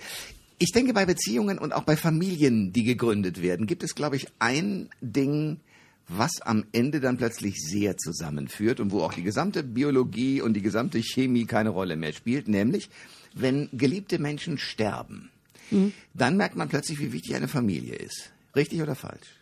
Ich 0.60 0.72
denke, 0.72 0.93
bei 0.93 1.05
Beziehungen 1.05 1.58
und 1.58 1.74
auch 1.74 1.84
bei 1.84 1.98
Familien, 1.98 2.72
die 2.72 2.84
gegründet 2.84 3.41
werden, 3.41 3.65
gibt 3.65 3.84
es, 3.84 3.96
glaube 3.96 4.15
ich, 4.17 4.27
ein 4.38 4.89
Ding, 5.01 5.60
was 6.07 6.41
am 6.41 6.65
Ende 6.72 7.00
dann 7.00 7.17
plötzlich 7.17 7.55
sehr 7.60 7.98
zusammenführt 7.98 8.79
und 8.79 8.91
wo 8.91 9.01
auch 9.01 9.13
die 9.13 9.24
gesamte 9.24 9.63
Biologie 9.63 10.41
und 10.41 10.53
die 10.53 10.62
gesamte 10.62 11.01
Chemie 11.01 11.45
keine 11.45 11.69
Rolle 11.69 11.95
mehr 11.95 12.13
spielt, 12.13 12.48
nämlich 12.48 12.89
wenn 13.33 13.69
geliebte 13.72 14.19
Menschen 14.19 14.57
sterben, 14.57 15.31
mhm. 15.72 15.93
dann 16.13 16.38
merkt 16.38 16.55
man 16.55 16.69
plötzlich, 16.69 17.00
wie 17.00 17.13
wichtig 17.13 17.36
eine 17.36 17.48
Familie 17.48 17.95
ist. 17.95 18.31
Richtig 18.55 18.81
oder 18.81 18.95
falsch? 18.95 19.39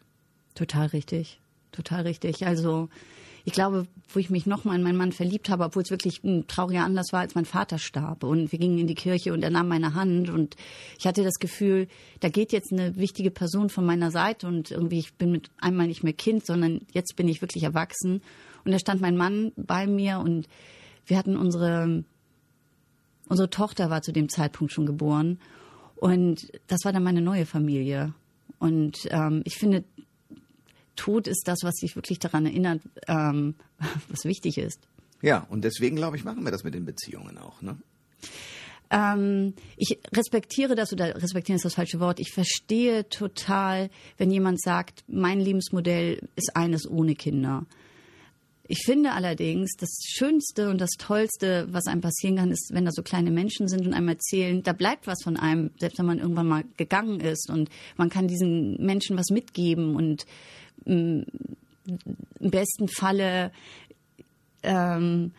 Total 0.55 0.87
richtig. 0.87 1.39
Total 1.71 2.03
richtig. 2.03 2.45
Also 2.45 2.89
ich 3.43 3.53
glaube, 3.53 3.87
wo 4.09 4.19
ich 4.19 4.29
mich 4.29 4.45
nochmal 4.45 4.77
in 4.77 4.83
meinen 4.83 4.97
Mann 4.97 5.11
verliebt 5.11 5.49
habe, 5.49 5.63
obwohl 5.63 5.83
es 5.83 5.89
wirklich 5.89 6.23
ein 6.23 6.47
trauriger 6.47 6.83
Anlass 6.83 7.11
war, 7.11 7.21
als 7.21 7.35
mein 7.35 7.45
Vater 7.45 7.77
starb. 7.77 8.23
Und 8.23 8.51
wir 8.51 8.59
gingen 8.59 8.77
in 8.77 8.87
die 8.87 8.95
Kirche 8.95 9.33
und 9.33 9.43
er 9.43 9.49
nahm 9.49 9.67
meine 9.67 9.93
Hand 9.93 10.29
und 10.29 10.55
ich 10.99 11.07
hatte 11.07 11.23
das 11.23 11.39
Gefühl, 11.39 11.87
da 12.19 12.29
geht 12.29 12.51
jetzt 12.51 12.71
eine 12.71 12.95
wichtige 12.97 13.31
Person 13.31 13.69
von 13.69 13.85
meiner 13.85 14.11
Seite 14.11 14.47
und 14.47 14.71
irgendwie, 14.71 14.99
ich 14.99 15.13
bin 15.15 15.31
mit 15.31 15.49
einmal 15.59 15.87
nicht 15.87 16.03
mehr 16.03 16.13
Kind, 16.13 16.45
sondern 16.45 16.81
jetzt 16.93 17.15
bin 17.15 17.27
ich 17.27 17.41
wirklich 17.41 17.63
erwachsen. 17.63 18.21
Und 18.63 18.71
da 18.71 18.79
stand 18.79 19.01
mein 19.01 19.17
Mann 19.17 19.51
bei 19.55 19.87
mir 19.87 20.19
und 20.19 20.47
wir 21.05 21.17
hatten 21.17 21.35
unsere, 21.35 22.03
unsere 23.27 23.49
Tochter 23.49 23.89
war 23.89 24.01
zu 24.01 24.11
dem 24.11 24.29
Zeitpunkt 24.29 24.71
schon 24.71 24.85
geboren. 24.85 25.39
Und 25.95 26.51
das 26.67 26.79
war 26.83 26.93
dann 26.93 27.03
meine 27.03 27.21
neue 27.21 27.45
Familie. 27.45 28.13
Und 28.59 29.07
ähm, 29.09 29.41
ich 29.45 29.55
finde, 29.55 29.83
Tod 30.95 31.27
ist 31.27 31.47
das, 31.47 31.59
was 31.63 31.75
sich 31.75 31.95
wirklich 31.95 32.19
daran 32.19 32.45
erinnert, 32.45 32.81
ähm, 33.07 33.55
was 34.09 34.25
wichtig 34.25 34.57
ist. 34.57 34.79
Ja, 35.21 35.45
und 35.49 35.63
deswegen, 35.63 35.95
glaube 35.95 36.17
ich, 36.17 36.23
machen 36.23 36.43
wir 36.43 36.51
das 36.51 36.63
mit 36.63 36.73
den 36.73 36.85
Beziehungen 36.85 37.37
auch, 37.37 37.61
ne? 37.61 37.77
Ähm, 38.91 39.53
ich 39.77 39.99
respektiere 40.13 40.75
das 40.75 40.91
oder 40.91 41.15
respektieren 41.15 41.55
ist 41.55 41.63
das 41.63 41.75
falsche 41.75 42.01
Wort. 42.01 42.19
Ich 42.19 42.31
verstehe 42.33 43.07
total, 43.07 43.89
wenn 44.17 44.31
jemand 44.31 44.61
sagt, 44.61 45.05
mein 45.07 45.39
Lebensmodell 45.39 46.27
ist 46.35 46.55
eines 46.55 46.89
ohne 46.89 47.15
Kinder. 47.15 47.65
Ich 48.67 48.85
finde 48.85 49.11
allerdings, 49.11 49.71
das 49.77 49.89
Schönste 50.07 50.69
und 50.69 50.79
das 50.79 50.91
Tollste, 50.91 51.67
was 51.71 51.87
einem 51.87 52.01
passieren 52.01 52.37
kann, 52.37 52.51
ist, 52.51 52.71
wenn 52.73 52.85
da 52.85 52.91
so 52.91 53.01
kleine 53.01 53.31
Menschen 53.31 53.67
sind 53.67 53.85
und 53.85 53.93
einem 53.93 54.07
erzählen, 54.07 54.63
da 54.63 54.71
bleibt 54.71 55.07
was 55.07 55.23
von 55.23 55.35
einem, 55.35 55.71
selbst 55.77 55.99
wenn 55.99 56.05
man 56.05 56.19
irgendwann 56.19 56.47
mal 56.47 56.63
gegangen 56.77 57.19
ist 57.19 57.49
und 57.49 57.69
man 57.97 58.09
kann 58.09 58.27
diesen 58.27 58.77
Menschen 58.77 59.17
was 59.17 59.29
mitgeben 59.29 59.95
und 59.95 60.25
im 60.85 61.25
besten 62.39 62.87
Falle 62.87 63.51
ähm, 64.63 65.31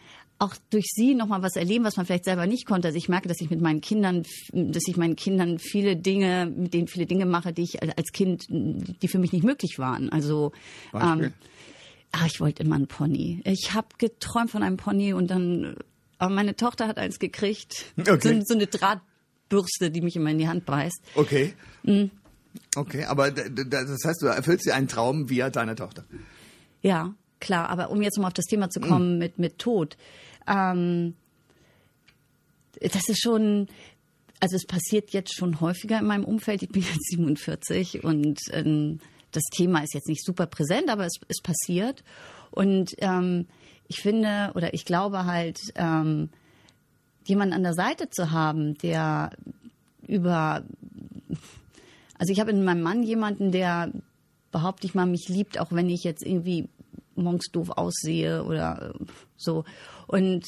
auch 0.42 0.56
durch 0.70 0.86
sie 0.92 1.14
noch 1.14 1.28
mal 1.28 1.40
was 1.42 1.54
erleben, 1.54 1.84
was 1.84 1.96
man 1.96 2.04
vielleicht 2.04 2.24
selber 2.24 2.46
nicht 2.46 2.66
konnte. 2.66 2.88
Also 2.88 2.98
ich 2.98 3.08
merke, 3.08 3.28
dass 3.28 3.40
ich 3.40 3.48
mit 3.48 3.60
meinen 3.60 3.80
Kindern, 3.80 4.24
dass 4.52 4.82
ich 4.88 4.96
meinen 4.96 5.14
Kindern 5.14 5.60
viele 5.60 5.94
Dinge, 5.96 6.52
mit 6.52 6.74
denen 6.74 6.88
viele 6.88 7.06
Dinge 7.06 7.26
mache, 7.26 7.52
die 7.52 7.62
ich 7.62 7.80
als 7.80 8.10
Kind, 8.10 8.46
die 8.50 9.08
für 9.08 9.20
mich 9.20 9.32
nicht 9.32 9.44
möglich 9.44 9.78
waren. 9.78 10.10
Also 10.10 10.50
ähm, 10.94 11.32
ach, 12.10 12.26
ich 12.26 12.40
wollte 12.40 12.64
immer 12.64 12.74
einen 12.74 12.88
Pony. 12.88 13.40
Ich 13.44 13.72
habe 13.72 13.86
geträumt 13.98 14.50
von 14.50 14.64
einem 14.64 14.78
Pony 14.78 15.12
und 15.12 15.30
dann, 15.30 15.76
aber 16.18 16.34
meine 16.34 16.56
Tochter 16.56 16.88
hat 16.88 16.98
eins 16.98 17.20
gekriegt. 17.20 17.84
Okay. 18.00 18.40
So, 18.40 18.46
so 18.46 18.54
eine 18.54 18.66
Drahtbürste, 18.66 19.92
die 19.92 20.00
mich 20.00 20.16
immer 20.16 20.30
in 20.30 20.38
die 20.38 20.48
Hand 20.48 20.66
beißt. 20.66 21.02
Okay. 21.14 21.54
Mhm. 21.84 22.10
Okay, 22.76 23.04
aber 23.04 23.30
das 23.30 24.04
heißt, 24.04 24.22
du 24.22 24.26
erfüllst 24.26 24.66
dir 24.66 24.74
einen 24.74 24.88
Traum 24.88 25.28
via 25.28 25.50
deiner 25.50 25.76
Tochter. 25.76 26.04
Ja, 26.82 27.14
klar. 27.40 27.68
Aber 27.68 27.90
um 27.90 28.02
jetzt 28.02 28.18
mal 28.18 28.28
auf 28.28 28.32
das 28.32 28.46
Thema 28.46 28.70
zu 28.70 28.80
kommen 28.80 29.14
mhm. 29.14 29.18
mit, 29.18 29.38
mit 29.38 29.58
Tod. 29.58 29.96
Ähm, 30.46 31.14
das 32.80 33.08
ist 33.08 33.22
schon, 33.22 33.68
also 34.40 34.56
es 34.56 34.66
passiert 34.66 35.10
jetzt 35.10 35.34
schon 35.34 35.60
häufiger 35.60 35.98
in 35.98 36.06
meinem 36.06 36.24
Umfeld. 36.24 36.62
Ich 36.62 36.70
bin 36.70 36.82
jetzt 36.82 37.10
47 37.10 38.04
und 38.04 38.40
ähm, 38.50 39.00
das 39.30 39.44
Thema 39.44 39.82
ist 39.82 39.94
jetzt 39.94 40.08
nicht 40.08 40.24
super 40.24 40.46
präsent, 40.46 40.88
aber 40.90 41.06
es, 41.06 41.14
es 41.28 41.40
passiert. 41.40 42.02
Und 42.50 42.94
ähm, 42.98 43.46
ich 43.88 44.00
finde 44.00 44.52
oder 44.54 44.74
ich 44.74 44.84
glaube 44.84 45.24
halt, 45.24 45.58
ähm, 45.74 46.30
jemanden 47.24 47.54
an 47.54 47.62
der 47.62 47.74
Seite 47.74 48.10
zu 48.10 48.30
haben, 48.30 48.76
der 48.78 49.30
über 50.06 50.64
also 52.22 52.32
ich 52.32 52.38
habe 52.38 52.52
in 52.52 52.62
meinem 52.62 52.82
Mann 52.82 53.02
jemanden, 53.02 53.50
der 53.50 53.90
behaupte 54.52 54.86
ich 54.86 54.94
mal, 54.94 55.06
mich 55.06 55.28
liebt, 55.28 55.58
auch 55.58 55.72
wenn 55.72 55.90
ich 55.90 56.04
jetzt 56.04 56.24
irgendwie 56.24 56.68
morgens 57.16 57.46
doof 57.50 57.70
aussehe 57.70 58.44
oder 58.44 58.94
so. 59.36 59.64
Und 60.06 60.44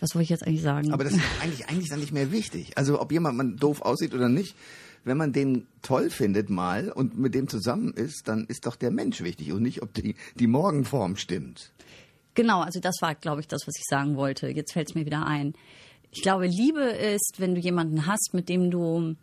was 0.00 0.14
wollte 0.14 0.22
ich 0.22 0.30
jetzt 0.30 0.46
eigentlich 0.46 0.62
sagen? 0.62 0.94
Aber 0.94 1.04
das 1.04 1.12
ist 1.12 1.20
eigentlich, 1.42 1.68
eigentlich 1.68 1.90
dann 1.90 2.00
nicht 2.00 2.14
mehr 2.14 2.32
wichtig. 2.32 2.78
Also 2.78 3.02
ob 3.02 3.12
jemand 3.12 3.36
man 3.36 3.58
doof 3.58 3.82
aussieht 3.82 4.14
oder 4.14 4.30
nicht, 4.30 4.56
wenn 5.04 5.18
man 5.18 5.34
den 5.34 5.66
toll 5.82 6.08
findet 6.08 6.48
mal 6.48 6.90
und 6.90 7.18
mit 7.18 7.34
dem 7.34 7.48
zusammen 7.48 7.92
ist, 7.92 8.26
dann 8.26 8.46
ist 8.46 8.64
doch 8.64 8.76
der 8.76 8.90
Mensch 8.90 9.20
wichtig 9.20 9.52
und 9.52 9.60
nicht, 9.60 9.82
ob 9.82 9.92
die, 9.92 10.14
die 10.36 10.46
Morgenform 10.46 11.16
stimmt. 11.16 11.70
Genau, 12.32 12.62
also 12.62 12.80
das 12.80 12.96
war, 13.02 13.14
glaube 13.14 13.42
ich, 13.42 13.46
das, 13.46 13.66
was 13.66 13.74
ich 13.76 13.84
sagen 13.90 14.16
wollte. 14.16 14.48
Jetzt 14.48 14.72
fällt 14.72 14.88
es 14.88 14.94
mir 14.94 15.04
wieder 15.04 15.26
ein. 15.26 15.52
Ich 16.12 16.22
glaube, 16.22 16.46
Liebe 16.46 16.80
ist, 16.80 17.34
wenn 17.40 17.54
du 17.54 17.60
jemanden 17.60 18.06
hast, 18.06 18.32
mit 18.32 18.48
dem 18.48 18.70
du 18.70 19.16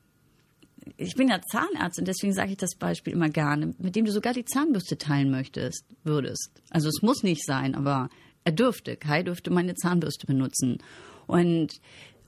ich 0.97 1.15
bin 1.15 1.29
ja 1.29 1.41
Zahnärztin, 1.41 2.05
deswegen 2.05 2.33
sage 2.33 2.51
ich 2.51 2.57
das 2.57 2.75
Beispiel 2.75 3.13
immer 3.13 3.29
gerne, 3.29 3.73
mit 3.77 3.95
dem 3.95 4.05
du 4.05 4.11
sogar 4.11 4.33
die 4.33 4.45
Zahnbürste 4.45 4.97
teilen 4.97 5.31
möchtest, 5.31 5.85
würdest. 6.03 6.61
Also 6.69 6.89
es 6.89 7.01
muss 7.01 7.23
nicht 7.23 7.45
sein, 7.45 7.75
aber 7.75 8.09
er 8.43 8.51
dürfte. 8.51 8.95
Kai 8.95 9.23
dürfte 9.23 9.51
meine 9.51 9.75
Zahnbürste 9.75 10.25
benutzen. 10.25 10.79
Und 11.27 11.79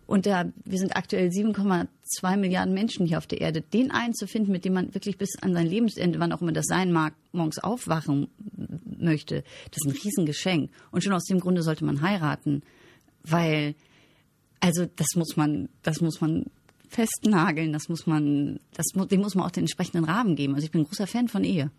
und 0.06 0.26
da, 0.26 0.46
wir 0.66 0.78
sind 0.78 0.96
aktuell 0.98 1.30
7,2 1.30 2.38
Milliarden 2.38 2.74
Menschen 2.74 3.06
hier 3.06 3.18
auf 3.18 3.28
der 3.28 3.40
Erde. 3.40 3.62
Den 3.62 3.90
einen 3.90 4.14
zu 4.14 4.28
finden, 4.28 4.52
mit 4.52 4.66
dem 4.66 4.74
man 4.74 4.94
wirklich 4.94 5.18
bis 5.18 5.42
an 5.42 5.54
sein 5.54 5.66
Lebensende, 5.66 6.20
wann 6.20 6.34
auch 6.34 6.42
immer 6.42 6.52
das 6.52 6.66
sein 6.66 6.92
mag, 6.92 7.14
morgens 7.32 7.60
aufwachen 7.60 8.28
möchte, 9.00 9.44
das 9.72 9.78
ist 9.78 9.88
ein 9.88 10.04
Riesengeschenk. 10.04 10.72
Und 10.92 11.04
schon 11.04 11.14
aus 11.14 11.24
dem 11.24 11.40
Grunde 11.40 11.64
sollte 11.64 11.86
man 11.86 12.02
heiraten, 12.02 12.64
weil, 13.24 13.76
also 14.60 14.86
das 14.86 15.08
muss 15.16 15.38
man, 15.38 15.70
das 15.84 16.02
muss 16.02 16.20
man 16.20 16.48
festnageln. 16.94 17.74
Das 17.74 17.90
muss 17.90 18.08
man, 18.08 18.60
das, 18.74 18.86
dem 19.10 19.22
muss 19.22 19.36
man 19.36 19.46
auch 19.46 19.52
den 19.52 19.64
entsprechenden 19.64 20.06
Rahmen 20.06 20.36
geben. 20.36 20.56
Also 20.56 20.66
ich 20.66 20.72
bin 20.72 20.82
ein 20.82 20.88
großer 20.88 21.08
Fan 21.08 21.28
von 21.28 21.44
Ehe. 21.44 21.72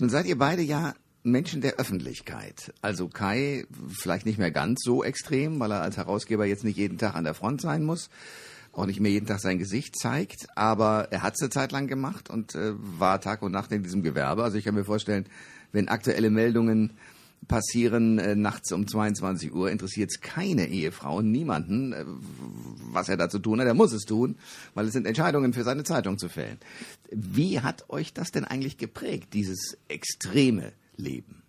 Nun 0.00 0.10
seid 0.10 0.26
ihr 0.26 0.38
beide 0.38 0.62
ja 0.62 0.94
Menschen 1.22 1.60
der 1.60 1.74
Öffentlichkeit. 1.74 2.72
Also 2.82 3.08
Kai 3.08 3.66
vielleicht 3.88 4.26
nicht 4.26 4.38
mehr 4.38 4.50
ganz 4.50 4.80
so 4.82 5.04
extrem, 5.04 5.60
weil 5.60 5.70
er 5.70 5.82
als 5.82 5.96
Herausgeber 5.96 6.46
jetzt 6.46 6.64
nicht 6.64 6.76
jeden 6.76 6.98
Tag 6.98 7.14
an 7.14 7.24
der 7.24 7.34
Front 7.34 7.60
sein 7.60 7.84
muss, 7.84 8.10
auch 8.72 8.86
nicht 8.86 9.00
mehr 9.00 9.12
jeden 9.12 9.26
Tag 9.26 9.40
sein 9.40 9.58
Gesicht 9.58 9.96
zeigt, 9.96 10.46
aber 10.56 11.08
er 11.10 11.22
hat 11.22 11.34
es 11.34 11.42
eine 11.42 11.50
Zeit 11.50 11.72
lang 11.72 11.86
gemacht 11.86 12.30
und 12.30 12.54
äh, 12.54 12.72
war 12.76 13.20
Tag 13.20 13.42
und 13.42 13.52
Nacht 13.52 13.70
in 13.70 13.82
diesem 13.82 14.02
Gewerbe. 14.02 14.42
Also 14.42 14.58
ich 14.58 14.64
kann 14.64 14.74
mir 14.74 14.84
vorstellen, 14.84 15.26
wenn 15.70 15.88
aktuelle 15.88 16.30
Meldungen 16.30 16.92
passieren 17.48 18.18
äh, 18.18 18.34
nachts 18.34 18.72
um 18.72 18.86
22 18.86 19.52
Uhr, 19.52 19.70
interessiert 19.70 20.10
es 20.10 20.20
keine 20.20 20.68
Ehefrau, 20.68 21.22
niemanden, 21.22 21.92
äh, 21.92 22.04
was 22.92 23.08
er 23.08 23.16
da 23.16 23.28
zu 23.28 23.38
tun 23.38 23.60
hat. 23.60 23.66
Er 23.66 23.74
muss 23.74 23.92
es 23.92 24.02
tun, 24.02 24.36
weil 24.74 24.86
es 24.86 24.92
sind 24.92 25.06
Entscheidungen 25.06 25.52
für 25.52 25.64
seine 25.64 25.84
Zeitung 25.84 26.18
zu 26.18 26.28
fällen. 26.28 26.58
Wie 27.10 27.60
hat 27.60 27.90
euch 27.90 28.12
das 28.12 28.30
denn 28.30 28.44
eigentlich 28.44 28.78
geprägt, 28.78 29.34
dieses 29.34 29.76
extreme 29.88 30.72
Leben? 30.96 31.42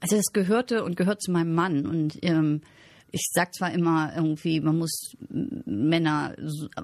Also 0.00 0.16
das 0.16 0.32
gehörte 0.32 0.84
und 0.84 0.96
gehört 0.96 1.22
zu 1.22 1.32
meinem 1.32 1.54
Mann 1.54 1.86
und 1.86 2.18
ähm, 2.22 2.60
ich 3.10 3.30
sag 3.32 3.54
zwar 3.54 3.72
immer 3.72 4.12
irgendwie, 4.16 4.60
man 4.60 4.76
muss 4.76 5.16
Männer 5.28 6.34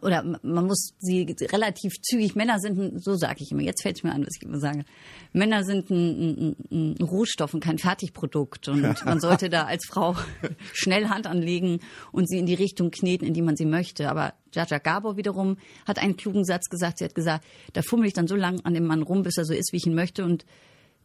oder 0.01 0.23
man 0.43 0.67
muss 0.67 0.93
sie 0.99 1.35
relativ 1.53 1.95
zügig, 2.03 2.37
Männer 2.37 2.61
sind, 2.61 3.03
so 3.03 3.17
sage 3.17 3.39
ich 3.41 3.51
immer, 3.51 3.63
jetzt 3.63 3.83
fällt 3.83 3.97
es 3.97 4.05
mir 4.05 4.13
an, 4.13 4.23
was 4.23 4.37
ich 4.37 4.47
immer 4.47 4.61
sage, 4.61 4.85
Männer 5.33 5.65
sind 5.65 5.91
ein, 5.91 6.57
ein, 6.71 6.97
ein 7.01 7.03
Rohstoff 7.03 7.53
und 7.53 7.65
kein 7.65 7.79
Fertigprodukt 7.79 8.69
und 8.69 8.83
man 9.05 9.21
sollte 9.21 9.51
da 9.51 9.65
als 9.65 9.85
Frau 9.89 10.15
schnell 10.73 11.09
Hand 11.09 11.27
anlegen 11.27 11.81
und 12.13 12.29
sie 12.29 12.39
in 12.39 12.47
die 12.47 12.55
Richtung 12.55 12.91
kneten, 12.91 13.27
in 13.27 13.35
die 13.35 13.43
man 13.43 13.57
sie 13.57 13.67
möchte. 13.67 14.09
Aber 14.09 14.35
Jaja 14.53 14.79
Gabor 14.79 15.17
wiederum 15.17 15.57
hat 15.87 15.99
einen 15.99 16.17
klugen 16.17 16.45
Satz 16.45 16.69
gesagt, 16.69 16.99
sie 16.99 17.05
hat 17.05 17.15
gesagt, 17.15 17.45
da 17.73 17.83
fummel 17.83 18.07
ich 18.07 18.13
dann 18.13 18.29
so 18.29 18.37
lang 18.37 18.61
an 18.61 18.75
dem 18.75 18.87
Mann 18.87 19.03
rum, 19.03 19.23
bis 19.23 19.37
er 19.37 19.45
so 19.45 19.53
ist, 19.53 19.73
wie 19.73 19.79
ich 19.79 19.87
ihn 19.87 19.95
möchte 19.95 20.25
und 20.25 20.45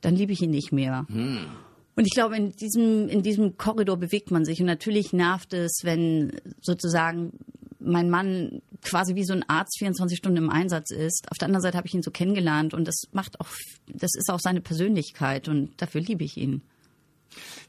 dann 0.01 0.15
liebe 0.15 0.33
ich 0.33 0.41
ihn 0.41 0.51
nicht 0.51 0.71
mehr. 0.71 1.07
Hm. 1.09 1.47
Und 1.95 2.05
ich 2.05 2.13
glaube, 2.13 2.35
in 2.35 2.51
diesem, 2.51 3.07
in 3.07 3.23
diesem 3.23 3.57
Korridor 3.57 3.97
bewegt 3.97 4.31
man 4.31 4.43
sich. 4.43 4.59
Und 4.59 4.65
natürlich 4.65 5.13
nervt 5.13 5.53
es, 5.53 5.79
wenn 5.83 6.33
sozusagen 6.61 7.31
mein 7.79 8.09
Mann 8.09 8.61
quasi 8.81 9.15
wie 9.15 9.23
so 9.23 9.33
ein 9.33 9.47
Arzt 9.47 9.77
24 9.79 10.17
Stunden 10.17 10.37
im 10.37 10.49
Einsatz 10.49 10.91
ist. 10.91 11.27
Auf 11.31 11.37
der 11.37 11.47
anderen 11.47 11.61
Seite 11.61 11.77
habe 11.77 11.87
ich 11.87 11.93
ihn 11.93 12.03
so 12.03 12.11
kennengelernt 12.11 12.73
und 12.73 12.85
das 12.85 13.03
macht 13.11 13.39
auch, 13.39 13.47
das 13.87 14.11
ist 14.15 14.29
auch 14.29 14.39
seine 14.39 14.61
Persönlichkeit 14.61 15.47
und 15.47 15.71
dafür 15.81 16.01
liebe 16.01 16.23
ich 16.23 16.37
ihn. 16.37 16.61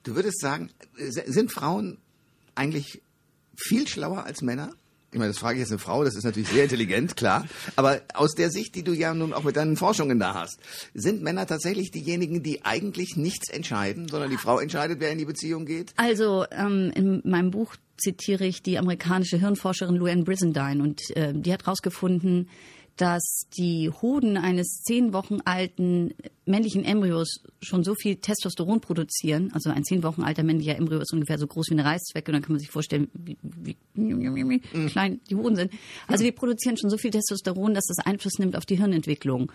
Du 0.03 0.15
würdest 0.15 0.41
sagen, 0.41 0.71
sind 0.97 1.53
Frauen 1.53 1.99
eigentlich 2.55 3.03
viel 3.57 3.87
schlauer 3.87 4.25
als 4.25 4.43
Männer? 4.43 4.73
Ich 5.17 5.19
meine, 5.19 5.31
das 5.31 5.39
frage 5.39 5.55
ich 5.55 5.61
jetzt 5.61 5.71
eine 5.71 5.79
Frau, 5.79 6.05
das 6.05 6.15
ist 6.15 6.25
natürlich 6.25 6.51
sehr 6.51 6.65
intelligent, 6.65 7.17
klar. 7.17 7.47
Aber 7.75 8.03
aus 8.13 8.35
der 8.35 8.51
Sicht, 8.51 8.75
die 8.75 8.83
du 8.83 8.93
ja 8.93 9.15
nun 9.15 9.33
auch 9.33 9.45
mit 9.45 9.57
deinen 9.57 9.79
Forschungen 9.79 10.19
da 10.19 10.35
hast, 10.35 10.61
sind 10.93 11.23
Männer 11.23 11.47
tatsächlich 11.47 11.91
diejenigen, 11.91 12.43
die 12.43 12.67
eigentlich 12.67 13.17
nichts 13.17 13.49
entscheiden, 13.49 14.09
sondern 14.09 14.29
die 14.29 14.37
Frau 14.37 14.59
entscheidet, 14.59 15.01
wer 15.01 15.11
in 15.11 15.17
die 15.17 15.25
Beziehung 15.25 15.65
geht? 15.65 15.95
Also 15.97 16.45
ähm, 16.51 16.93
in 16.95 17.23
meinem 17.25 17.51
Buch 17.51 17.77
zitiere 17.97 18.45
ich 18.45 18.63
die 18.63 18.79
amerikanische 18.79 19.39
Hirnforscherin 19.39 19.97
Luann 19.97 20.25
Brizendine 20.25 20.83
und 20.83 21.01
äh, 21.17 21.33
die 21.33 21.51
hat 21.51 21.65
herausgefunden, 21.65 22.51
dass 22.97 23.47
die 23.57 23.91
Hoden 23.91 24.39
eines 24.39 24.83
zehn 24.83 25.13
Wochen 25.13 25.41
alten 25.45 26.15
männlichen 26.47 26.85
Embryos 26.85 27.43
schon 27.61 27.85
so 27.85 27.95
viel 27.95 28.17
Testosteron 28.17 28.81
produzieren. 28.81 29.51
Also 29.53 29.71
ein 29.71 29.85
zehn 29.85 30.03
Wochen 30.03 30.23
alter 30.23 30.43
männlicher 30.43 30.77
Embryo 30.77 31.01
ist 31.01 31.13
ungefähr 31.13 31.39
so 31.39 31.47
groß 31.47 31.67
wie 31.69 31.75
eine 31.75 31.85
Reißzwecke. 31.85 32.31
Und 32.31 32.35
dann 32.35 32.43
kann 32.43 32.53
man 32.53 32.61
sich 32.61 32.71
vorstellen, 32.71 33.09
wie, 33.13 33.37
wie, 33.43 33.77
wie 33.95 34.61
mhm. 34.73 34.87
klein 34.89 35.21
die 35.29 35.37
Hoden 35.37 35.57
sind. 35.57 35.73
Also 36.07 36.25
die 36.25 36.33
produzieren 36.33 36.79
schon 36.79 36.89
so 36.89 36.97
viel 36.97 37.11
Testosteron, 37.11 37.75
dass 37.75 37.85
das 37.85 38.05
Einfluss 38.07 38.39
nimmt 38.39 38.57
auf 38.57 38.65
die 38.65 38.79
Hirnentwicklung. 38.79 39.53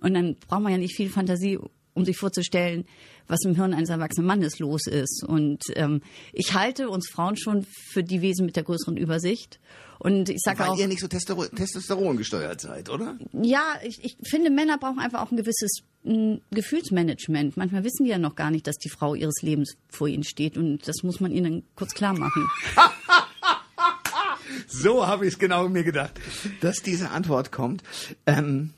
Und 0.00 0.14
dann 0.14 0.36
braucht 0.48 0.62
man 0.62 0.72
ja 0.72 0.78
nicht 0.78 0.96
viel 0.96 1.10
Fantasie, 1.10 1.58
um 1.94 2.04
sich 2.04 2.16
vorzustellen, 2.16 2.84
was 3.26 3.40
im 3.44 3.54
Hirn 3.54 3.74
eines 3.74 3.90
erwachsenen 3.90 4.26
Mannes 4.26 4.58
los 4.58 4.86
ist. 4.86 5.24
Und 5.26 5.62
ähm, 5.74 6.02
ich 6.32 6.54
halte 6.54 6.88
uns 6.88 7.08
Frauen 7.10 7.36
schon 7.36 7.66
für 7.92 8.02
die 8.02 8.22
Wesen 8.22 8.46
mit 8.46 8.56
der 8.56 8.62
größeren 8.62 8.96
Übersicht. 8.96 9.60
Und 9.98 10.30
ich 10.30 10.40
sage 10.42 10.66
auch, 10.66 10.78
ihr 10.78 10.88
nicht 10.88 11.00
so 11.00 11.08
Testosteron 11.08 12.16
gesteuert 12.16 12.60
seid, 12.60 12.88
oder? 12.88 13.18
Ja, 13.32 13.78
ich, 13.84 14.02
ich 14.02 14.16
finde, 14.22 14.50
Männer 14.50 14.78
brauchen 14.78 14.98
einfach 14.98 15.20
auch 15.20 15.30
ein 15.30 15.36
gewisses 15.36 15.82
ein 16.04 16.40
Gefühlsmanagement. 16.50 17.56
Manchmal 17.56 17.84
wissen 17.84 18.04
die 18.04 18.10
ja 18.10 18.18
noch 18.18 18.34
gar 18.34 18.50
nicht, 18.50 18.66
dass 18.66 18.76
die 18.76 18.88
Frau 18.88 19.14
ihres 19.14 19.42
Lebens 19.42 19.76
vor 19.88 20.08
ihnen 20.08 20.24
steht 20.24 20.56
und 20.56 20.86
das 20.88 21.02
muss 21.02 21.20
man 21.20 21.32
ihnen 21.32 21.64
kurz 21.74 21.92
klar 21.94 22.18
machen. 22.18 22.48
so 24.66 25.06
habe 25.06 25.26
ich 25.26 25.34
es 25.34 25.38
genau 25.38 25.68
mir 25.68 25.84
gedacht, 25.84 26.18
dass 26.60 26.82
diese 26.82 27.10
Antwort 27.10 27.52
kommt. 27.52 27.82
Ähm, 28.26 28.72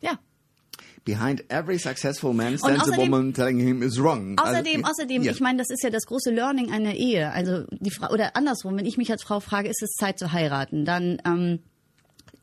ja. 0.00 0.18
Behind 1.04 1.44
every 1.50 1.78
successful 1.78 2.32
man 2.32 2.56
stands 2.56 2.82
außerdem, 2.82 3.00
a 3.00 3.02
woman 3.02 3.34
telling 3.34 3.58
him 3.58 3.82
is 3.82 4.00
wrong. 4.00 4.38
Außerdem, 4.38 4.84
also, 4.84 5.02
außerdem, 5.02 5.22
ja. 5.22 5.32
ich 5.32 5.40
meine, 5.40 5.58
das 5.58 5.68
ist 5.70 5.82
ja 5.82 5.90
das 5.90 6.06
große 6.06 6.30
Learning 6.30 6.72
einer 6.72 6.94
Ehe. 6.94 7.30
Also 7.30 7.64
die 7.70 7.90
Frau 7.90 8.10
oder 8.10 8.36
andersrum, 8.36 8.76
wenn 8.78 8.86
ich 8.86 8.96
mich 8.96 9.10
als 9.10 9.22
Frau 9.22 9.40
frage, 9.40 9.68
ist 9.68 9.82
es 9.82 9.90
Zeit 9.90 10.18
zu 10.18 10.32
heiraten, 10.32 10.86
dann 10.86 11.20
ähm, 11.26 11.60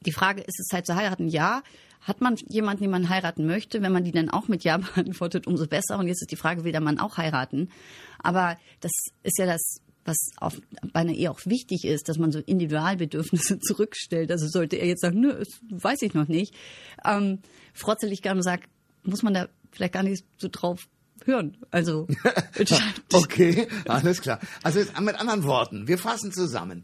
die 0.05 0.11
Frage, 0.11 0.41
ist 0.41 0.59
es 0.59 0.67
Zeit 0.67 0.85
zu 0.85 0.95
heiraten? 0.95 1.27
Ja. 1.27 1.63
Hat 2.01 2.19
man 2.19 2.35
jemanden, 2.47 2.83
den 2.83 2.91
man 2.91 3.09
heiraten 3.09 3.45
möchte? 3.45 3.83
Wenn 3.83 3.91
man 3.91 4.03
die 4.03 4.11
dann 4.11 4.29
auch 4.29 4.47
mit 4.47 4.63
Ja 4.63 4.77
beantwortet, 4.95 5.47
umso 5.47 5.67
besser. 5.67 5.97
Und 5.99 6.07
jetzt 6.07 6.21
ist 6.21 6.31
die 6.31 6.35
Frage, 6.35 6.63
will 6.63 6.71
der 6.71 6.81
Mann 6.81 6.99
auch 6.99 7.17
heiraten? 7.17 7.69
Aber 8.19 8.57
das 8.79 8.91
ist 9.23 9.37
ja 9.37 9.45
das 9.45 9.81
was 10.05 10.17
auf, 10.37 10.59
bei 10.93 11.01
einer 11.01 11.13
Ehe 11.13 11.29
auch 11.29 11.39
wichtig 11.45 11.85
ist, 11.85 12.09
dass 12.09 12.17
man 12.17 12.31
so 12.31 12.39
Individualbedürfnisse 12.39 13.59
zurückstellt. 13.67 14.31
Also 14.31 14.47
sollte 14.47 14.77
er 14.77 14.87
jetzt 14.87 15.01
sagen, 15.01 15.19
nö, 15.19 15.33
das 15.37 15.59
weiß 15.69 16.01
ich 16.01 16.13
noch 16.13 16.27
nicht, 16.27 16.55
ähm, 17.05 17.39
frotzelig 17.73 18.21
gerne 18.21 18.43
sagt, 18.43 18.69
muss 19.03 19.23
man 19.23 19.33
da 19.33 19.47
vielleicht 19.71 19.93
gar 19.93 20.03
nicht 20.03 20.25
so 20.37 20.47
drauf 20.51 20.87
hören. 21.25 21.57
Also 21.71 22.07
okay, 23.13 23.67
alles 23.87 24.21
klar. 24.21 24.39
Also 24.63 24.79
mit 25.01 25.19
anderen 25.19 25.43
Worten, 25.43 25.87
wir 25.87 25.97
fassen 25.97 26.31
zusammen. 26.31 26.83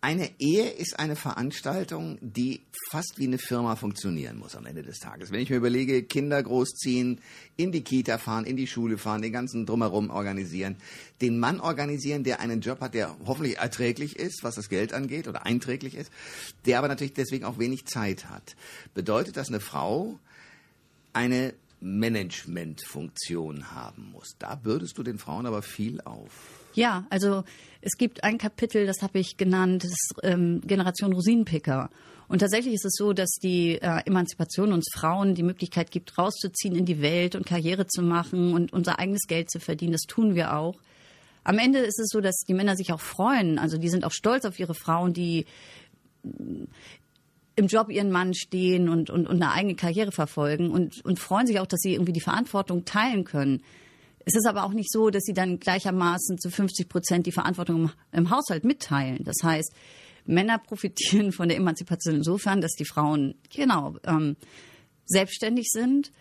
Eine 0.00 0.30
Ehe 0.38 0.68
ist 0.68 0.98
eine 0.98 1.16
Veranstaltung, 1.16 2.18
die 2.20 2.62
fast 2.90 3.14
wie 3.16 3.26
eine 3.26 3.38
Firma 3.38 3.76
funktionieren 3.76 4.38
muss 4.38 4.56
am 4.56 4.66
Ende 4.66 4.82
des 4.82 4.98
Tages. 4.98 5.30
Wenn 5.30 5.40
ich 5.40 5.50
mir 5.50 5.56
überlege, 5.56 6.02
Kinder 6.02 6.42
großziehen, 6.42 7.20
in 7.56 7.72
die 7.72 7.82
Kita 7.82 8.18
fahren, 8.18 8.44
in 8.44 8.56
die 8.56 8.66
Schule 8.66 8.98
fahren, 8.98 9.22
den 9.22 9.32
ganzen 9.32 9.66
drumherum 9.66 10.10
organisieren, 10.10 10.76
den 11.20 11.38
Mann 11.38 11.60
organisieren, 11.60 12.24
der 12.24 12.40
einen 12.40 12.60
Job 12.60 12.80
hat, 12.80 12.94
der 12.94 13.16
hoffentlich 13.24 13.58
erträglich 13.58 14.16
ist, 14.16 14.42
was 14.42 14.56
das 14.56 14.68
Geld 14.68 14.92
angeht 14.92 15.28
oder 15.28 15.46
einträglich 15.46 15.94
ist, 15.94 16.10
der 16.66 16.78
aber 16.78 16.88
natürlich 16.88 17.14
deswegen 17.14 17.44
auch 17.44 17.58
wenig 17.58 17.86
Zeit 17.86 18.28
hat. 18.28 18.56
Bedeutet 18.94 19.36
das 19.36 19.48
eine 19.48 19.60
Frau 19.60 20.18
eine 21.16 21.54
Managementfunktion 21.80 23.72
haben 23.72 24.10
muss. 24.12 24.36
Da 24.38 24.54
bürdest 24.54 24.98
du 24.98 25.02
den 25.02 25.18
Frauen 25.18 25.46
aber 25.46 25.62
viel 25.62 26.00
auf. 26.02 26.70
Ja, 26.74 27.06
also 27.10 27.44
es 27.80 27.96
gibt 27.96 28.22
ein 28.22 28.38
Kapitel, 28.38 28.86
das 28.86 29.00
habe 29.02 29.18
ich 29.18 29.36
genannt, 29.36 29.82
das 29.82 29.90
ist, 29.92 30.14
ähm, 30.22 30.60
Generation 30.66 31.12
Rosinenpicker. 31.12 31.90
Und 32.28 32.40
tatsächlich 32.40 32.74
ist 32.74 32.84
es 32.84 32.94
so, 32.96 33.12
dass 33.12 33.30
die 33.42 33.76
äh, 33.76 34.02
Emanzipation 34.04 34.72
uns 34.72 34.88
Frauen 34.92 35.34
die 35.34 35.42
Möglichkeit 35.42 35.90
gibt, 35.90 36.18
rauszuziehen 36.18 36.74
in 36.74 36.84
die 36.84 37.00
Welt 37.00 37.34
und 37.34 37.46
Karriere 37.46 37.86
zu 37.86 38.02
machen 38.02 38.52
und 38.52 38.72
unser 38.72 38.98
eigenes 38.98 39.26
Geld 39.26 39.50
zu 39.50 39.60
verdienen. 39.60 39.92
Das 39.92 40.02
tun 40.02 40.34
wir 40.34 40.54
auch. 40.54 40.76
Am 41.44 41.58
Ende 41.58 41.78
ist 41.78 42.00
es 42.00 42.08
so, 42.08 42.20
dass 42.20 42.40
die 42.46 42.54
Männer 42.54 42.76
sich 42.76 42.92
auch 42.92 43.00
freuen. 43.00 43.58
Also 43.58 43.78
die 43.78 43.88
sind 43.88 44.04
auch 44.04 44.12
stolz 44.12 44.44
auf 44.44 44.58
ihre 44.58 44.74
Frauen, 44.74 45.12
die 45.12 45.46
im 47.56 47.66
Job 47.66 47.90
ihren 47.90 48.10
Mann 48.10 48.34
stehen 48.34 48.88
und, 48.88 49.10
und, 49.10 49.26
und 49.26 49.42
eine 49.42 49.52
eigene 49.52 49.74
Karriere 49.74 50.12
verfolgen 50.12 50.70
und, 50.70 51.04
und 51.04 51.18
freuen 51.18 51.46
sich 51.46 51.58
auch, 51.58 51.66
dass 51.66 51.80
sie 51.80 51.94
irgendwie 51.94 52.12
die 52.12 52.20
Verantwortung 52.20 52.84
teilen 52.84 53.24
können. 53.24 53.62
Es 54.26 54.34
ist 54.34 54.46
aber 54.46 54.64
auch 54.64 54.72
nicht 54.72 54.92
so, 54.92 55.10
dass 55.10 55.22
sie 55.22 55.32
dann 55.32 55.58
gleichermaßen 55.58 56.38
zu 56.38 56.50
50 56.50 56.88
Prozent 56.88 57.26
die 57.26 57.32
Verantwortung 57.32 57.76
im, 57.76 57.90
im 58.12 58.30
Haushalt 58.30 58.64
mitteilen. 58.64 59.24
Das 59.24 59.36
heißt, 59.42 59.72
Männer 60.26 60.58
profitieren 60.58 61.32
von 61.32 61.48
der 61.48 61.56
Emanzipation 61.56 62.16
insofern, 62.16 62.60
dass 62.60 62.72
die 62.72 62.84
Frauen 62.84 63.36
genau 63.48 63.96
ähm, 64.04 64.36
selbstständig 65.06 65.68
sind 65.70 66.12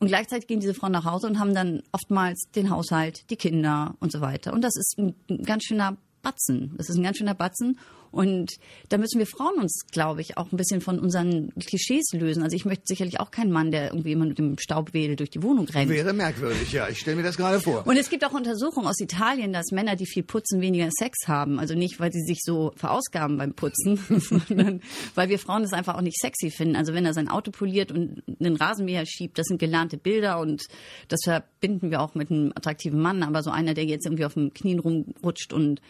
und 0.00 0.08
gleichzeitig 0.08 0.46
gehen 0.46 0.60
diese 0.60 0.74
Frauen 0.74 0.92
nach 0.92 1.04
Hause 1.04 1.26
und 1.26 1.38
haben 1.38 1.54
dann 1.54 1.82
oftmals 1.92 2.48
den 2.54 2.70
Haushalt, 2.70 3.28
die 3.28 3.36
Kinder 3.36 3.96
und 4.00 4.10
so 4.10 4.22
weiter. 4.22 4.54
Und 4.54 4.62
das 4.62 4.76
ist 4.76 4.98
ein, 4.98 5.14
ein 5.28 5.42
ganz 5.42 5.64
schöner 5.64 5.98
Batzen. 6.22 6.74
Das 6.78 6.88
ist 6.88 6.96
ein 6.96 7.02
ganz 7.02 7.18
schöner 7.18 7.34
Batzen. 7.34 7.78
Und 8.10 8.52
da 8.88 8.98
müssen 8.98 9.18
wir 9.18 9.26
Frauen 9.26 9.58
uns, 9.58 9.86
glaube 9.92 10.20
ich, 10.20 10.36
auch 10.36 10.50
ein 10.52 10.56
bisschen 10.56 10.80
von 10.80 10.98
unseren 10.98 11.52
Klischees 11.54 12.12
lösen. 12.12 12.42
Also 12.42 12.56
ich 12.56 12.64
möchte 12.64 12.84
sicherlich 12.86 13.20
auch 13.20 13.30
keinen 13.30 13.52
Mann, 13.52 13.70
der 13.70 13.88
irgendwie 13.88 14.12
immer 14.12 14.26
mit 14.26 14.38
dem 14.38 14.58
Staubwedel 14.58 15.16
durch 15.16 15.30
die 15.30 15.42
Wohnung 15.42 15.66
rennt. 15.68 15.90
Wäre 15.90 16.12
merkwürdig, 16.12 16.72
ja. 16.72 16.88
Ich 16.88 16.98
stelle 16.98 17.16
mir 17.16 17.22
das 17.22 17.36
gerade 17.36 17.60
vor. 17.60 17.86
Und 17.86 17.96
es 17.96 18.10
gibt 18.10 18.24
auch 18.24 18.32
Untersuchungen 18.32 18.86
aus 18.86 18.98
Italien, 19.00 19.52
dass 19.52 19.70
Männer, 19.70 19.96
die 19.96 20.06
viel 20.06 20.22
putzen, 20.22 20.60
weniger 20.60 20.88
Sex 20.90 21.28
haben. 21.28 21.58
Also 21.60 21.74
nicht, 21.74 22.00
weil 22.00 22.12
sie 22.12 22.22
sich 22.22 22.40
so 22.42 22.72
verausgaben 22.76 23.38
beim 23.38 23.54
Putzen, 23.54 23.96
sondern 24.48 24.82
weil 25.14 25.28
wir 25.28 25.38
Frauen 25.38 25.62
das 25.62 25.72
einfach 25.72 25.96
auch 25.96 26.02
nicht 26.02 26.18
sexy 26.20 26.50
finden. 26.50 26.76
Also 26.76 26.92
wenn 26.92 27.06
er 27.06 27.14
sein 27.14 27.28
Auto 27.28 27.50
poliert 27.50 27.92
und 27.92 28.22
einen 28.40 28.56
Rasenmäher 28.56 29.06
schiebt, 29.06 29.38
das 29.38 29.46
sind 29.46 29.58
gelernte 29.58 29.96
Bilder 29.96 30.40
und 30.40 30.62
das 31.08 31.20
verbinden 31.24 31.90
wir 31.90 32.00
auch 32.00 32.14
mit 32.14 32.30
einem 32.30 32.52
attraktiven 32.54 33.00
Mann. 33.00 33.22
Aber 33.22 33.42
so 33.42 33.50
einer, 33.50 33.74
der 33.74 33.84
jetzt 33.84 34.06
irgendwie 34.06 34.24
auf 34.24 34.34
dem 34.34 34.52
Knien 34.52 34.80
rumrutscht 34.80 35.52
und 35.52 35.80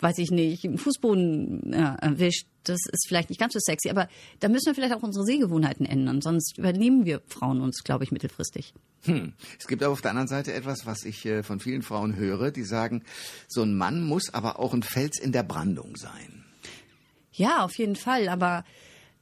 weiß 0.00 0.18
ich 0.18 0.30
nicht, 0.30 0.64
im 0.64 0.78
Fußboden 0.78 1.72
ja, 1.72 1.94
erwischt, 1.96 2.46
das 2.64 2.78
ist 2.90 3.06
vielleicht 3.08 3.28
nicht 3.28 3.38
ganz 3.38 3.52
so 3.52 3.58
sexy, 3.60 3.90
aber 3.90 4.08
da 4.40 4.48
müssen 4.48 4.66
wir 4.66 4.74
vielleicht 4.74 4.94
auch 4.94 5.02
unsere 5.02 5.24
Sehgewohnheiten 5.24 5.86
ändern, 5.86 6.20
sonst 6.20 6.58
übernehmen 6.58 7.04
wir 7.04 7.20
Frauen 7.28 7.60
uns, 7.60 7.84
glaube 7.84 8.04
ich, 8.04 8.12
mittelfristig. 8.12 8.74
Hm. 9.02 9.34
Es 9.58 9.66
gibt 9.66 9.82
aber 9.82 9.92
auf 9.92 10.00
der 10.00 10.10
anderen 10.10 10.28
Seite 10.28 10.52
etwas, 10.52 10.86
was 10.86 11.04
ich 11.04 11.24
äh, 11.26 11.42
von 11.42 11.60
vielen 11.60 11.82
Frauen 11.82 12.16
höre, 12.16 12.50
die 12.50 12.64
sagen, 12.64 13.02
so 13.48 13.62
ein 13.62 13.76
Mann 13.76 14.02
muss 14.02 14.32
aber 14.32 14.58
auch 14.58 14.72
ein 14.72 14.82
Fels 14.82 15.18
in 15.18 15.32
der 15.32 15.42
Brandung 15.42 15.96
sein. 15.96 16.44
Ja, 17.32 17.64
auf 17.64 17.76
jeden 17.76 17.96
Fall, 17.96 18.28
aber 18.28 18.64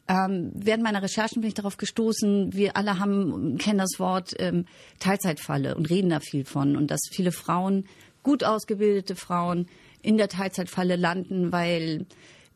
ähm, 0.09 0.51
während 0.55 0.83
meiner 0.83 1.03
Recherchen 1.03 1.41
bin 1.41 1.49
ich 1.49 1.55
darauf 1.55 1.77
gestoßen, 1.77 2.53
wir 2.53 2.77
alle 2.77 2.99
haben, 2.99 3.57
kennen 3.59 3.79
das 3.79 3.99
Wort 3.99 4.35
ähm, 4.39 4.67
Teilzeitfalle 4.99 5.75
und 5.77 5.89
reden 5.89 6.11
da 6.11 6.21
viel 6.21 6.45
von. 6.45 6.77
Und 6.77 6.91
dass 6.91 7.01
viele 7.11 7.33
Frauen, 7.33 7.87
gut 8.23 8.45
ausgebildete 8.45 9.17
Frauen, 9.17 9.67
in 10.03 10.19
der 10.19 10.29
Teilzeitfalle 10.29 10.97
landen, 10.97 11.53
weil 11.53 12.07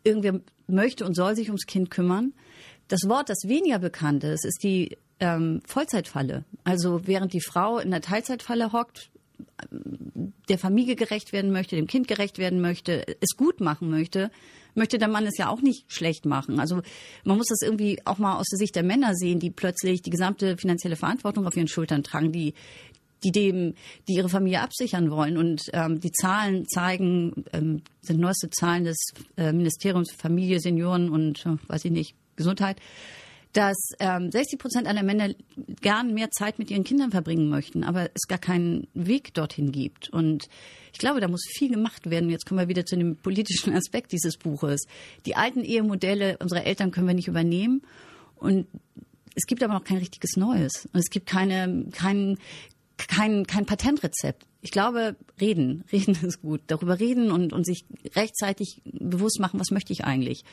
irgendwer 0.04 0.40
möchte 0.66 1.04
und 1.04 1.14
soll 1.14 1.37
sich 1.37 1.48
ums 1.48 1.66
Kind 1.66 1.90
kümmern. 1.90 2.32
Das 2.88 3.09
Wort, 3.09 3.28
das 3.28 3.48
weniger 3.48 3.78
bekannt 3.78 4.24
ist, 4.24 4.44
ist 4.44 4.62
die 4.62 4.96
ähm, 5.20 5.61
Vollzeitfalle. 5.66 6.44
Also 6.64 7.06
während 7.06 7.32
die 7.32 7.40
Frau 7.40 7.78
in 7.78 7.90
der 7.90 8.00
Teilzeitfalle 8.00 8.72
hockt, 8.72 9.11
der 10.48 10.59
Familie 10.59 10.96
gerecht 10.96 11.32
werden 11.32 11.52
möchte, 11.52 11.76
dem 11.76 11.87
Kind 11.87 12.09
gerecht 12.09 12.38
werden 12.38 12.61
möchte, 12.61 13.04
es 13.20 13.37
gut 13.37 13.61
machen 13.61 13.90
möchte, 13.90 14.30
möchte 14.74 14.98
der 14.98 15.09
Mann 15.09 15.26
es 15.26 15.38
ja 15.38 15.48
auch 15.48 15.61
nicht 15.62 15.90
schlecht 15.92 16.26
machen. 16.26 16.61
Also 16.61 16.82
man 17.24 17.37
muss 17.37 17.48
das 17.48 17.62
irgendwie 17.62 18.00
auch 18.04 18.18
mal 18.18 18.38
aus 18.38 18.46
der 18.46 18.59
Sicht 18.59 18.76
der 18.76 18.82
Männer 18.82 19.14
sehen, 19.14 19.40
die 19.40 19.50
plötzlich 19.50 20.02
die 20.02 20.11
gesamte 20.11 20.56
finanzielle 20.56 20.96
Verantwortung 20.96 21.46
auf 21.46 21.56
ihren 21.56 21.68
Schultern 21.68 22.02
tragen, 22.02 22.32
die 22.32 22.54
die 23.24 23.33
dem, 23.33 23.74
die 24.09 24.14
ihre 24.14 24.29
Familie 24.29 24.61
absichern 24.61 25.11
wollen. 25.11 25.37
Und 25.37 25.62
ähm, 25.72 26.00
die 26.00 26.12
Zahlen 26.12 26.66
zeigen, 26.68 27.44
ähm, 27.52 27.83
sind 28.02 28.20
neueste 28.20 28.50
Zahlen 28.50 28.85
des 28.85 28.96
äh, 29.37 29.52
Ministeriums 29.52 30.11
für 30.12 30.18
Familie, 30.18 30.61
Senioren 30.61 31.11
und 31.11 31.44
äh, 31.46 31.57
weiß 31.68 31.85
ich 31.87 31.92
nicht, 31.92 32.14
Gesundheit, 32.37 32.76
dass 33.57 33.76
ähm, 34.00 34.31
60 34.31 34.59
Prozent 34.59 34.87
aller 34.87 35.02
Männer 35.02 35.31
gern 35.81 36.12
mehr 36.12 36.31
Zeit 36.31 36.59
mit 36.59 36.70
ihren 36.70 36.85
Kindern 36.85 37.11
verbringen 37.11 37.48
möchten, 37.48 37.85
aber 37.85 38.11
es 38.12 38.29
gar 38.29 38.38
keinen 38.38 38.87
Weg 38.92 39.33
dorthin 39.33 39.72
gibt. 39.72 40.11
Und 40.11 40.48
ich 40.92 40.98
glaube, 40.98 41.20
da 41.20 41.29
muss 41.29 41.46
viel 41.57 41.70
gemacht 41.70 42.11
werden. 42.11 42.29
Jetzt 42.29 42.44
kommen 42.44 42.61
wir 42.61 42.68
wieder 42.68 42.85
zu 42.85 42.96
dem 42.96 43.16
politischen 43.16 43.72
Aspekt 43.76 44.12
dieses 44.12 44.37
Buches. 44.37 44.83
Die 45.24 45.37
alten 45.37 45.64
Ehemodelle 45.64 46.37
unserer 46.38 46.64
Eltern 46.64 46.90
können 46.90 47.07
wir 47.07 47.14
nicht 47.14 47.29
übernehmen. 47.29 47.81
Und 48.35 48.66
es 49.35 49.46
gibt 49.46 49.62
aber 49.62 49.72
noch 49.72 49.85
kein 49.85 49.98
richtiges 49.98 50.37
Neues. 50.37 50.87
Und 50.92 51.00
es 51.00 51.09
gibt 51.09 51.26
keine, 51.26 51.87
kein, 51.92 52.37
kein, 52.96 53.46
kein 53.46 53.66
Patentrezept. 53.66 54.46
Ich 54.61 54.70
glaube, 54.70 55.16
reden, 55.40 55.85
reden 55.92 56.16
ist 56.22 56.42
gut. 56.42 56.62
Darüber 56.66 56.98
reden 56.98 57.30
und, 57.30 57.52
und 57.52 57.64
sich 57.64 57.85
rechtzeitig 58.14 58.82
bewusst 58.85 59.40
machen, 59.40 59.61
was 59.61 59.70
möchte 59.70 59.92
ich 59.92 60.04
eigentlich. 60.04 60.44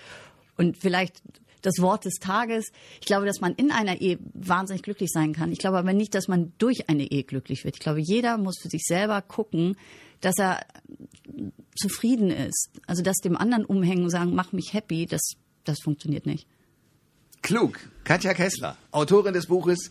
Und 0.55 0.77
vielleicht 0.77 1.21
das 1.63 1.79
Wort 1.79 2.05
des 2.05 2.15
Tages. 2.15 2.71
Ich 2.99 3.07
glaube, 3.07 3.25
dass 3.25 3.41
man 3.41 3.55
in 3.55 3.71
einer 3.71 4.01
Ehe 4.01 4.19
wahnsinnig 4.33 4.83
glücklich 4.83 5.09
sein 5.11 5.33
kann. 5.33 5.51
Ich 5.51 5.59
glaube 5.59 5.77
aber 5.77 5.93
nicht, 5.93 6.13
dass 6.13 6.27
man 6.27 6.53
durch 6.57 6.89
eine 6.89 7.09
Ehe 7.09 7.23
glücklich 7.23 7.63
wird. 7.63 7.75
Ich 7.77 7.81
glaube, 7.81 8.01
jeder 8.01 8.37
muss 8.37 8.59
für 8.61 8.69
sich 8.69 8.83
selber 8.83 9.21
gucken, 9.21 9.77
dass 10.21 10.35
er 10.37 10.65
zufrieden 11.75 12.29
ist. 12.29 12.69
Also 12.85 13.01
dass 13.01 13.17
dem 13.17 13.37
anderen 13.37 13.65
umhängen 13.65 14.03
und 14.03 14.09
sagen, 14.09 14.35
mach 14.35 14.51
mich 14.51 14.73
happy, 14.73 15.05
das, 15.05 15.21
das 15.63 15.79
funktioniert 15.81 16.25
nicht. 16.25 16.47
Klug. 17.43 17.79
Katja 18.03 18.33
Kessler, 18.33 18.75
Autorin 18.91 19.33
des 19.33 19.47
Buches 19.47 19.89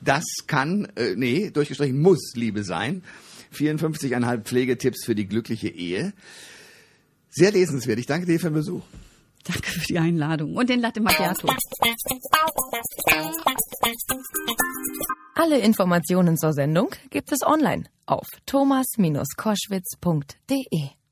Das 0.00 0.24
kann, 0.46 0.86
äh, 0.96 1.14
nee, 1.16 1.50
durchgestrichen 1.50 2.00
muss 2.00 2.32
Liebe 2.34 2.64
sein. 2.64 3.02
54,5 3.54 4.42
Pflegetipps 4.42 5.04
für 5.04 5.14
die 5.14 5.26
glückliche 5.26 5.68
Ehe. 5.68 6.12
Sehr 7.30 7.52
lesenswert. 7.52 8.00
Ich 8.00 8.06
danke 8.06 8.26
dir 8.26 8.40
für 8.40 8.50
den 8.50 8.54
Besuch. 8.54 8.82
Danke 9.44 9.70
für 9.70 9.86
die 9.86 9.98
Einladung 9.98 10.56
und 10.56 10.70
den 10.70 10.80
Latte 10.80 11.00
Macchiato. 11.00 11.48
Alle 15.34 15.58
Informationen 15.58 16.36
zur 16.36 16.52
Sendung 16.52 16.90
gibt 17.10 17.32
es 17.32 17.42
online 17.42 17.84
auf 18.06 18.28
thomas-koschwitz.de. 18.46 21.03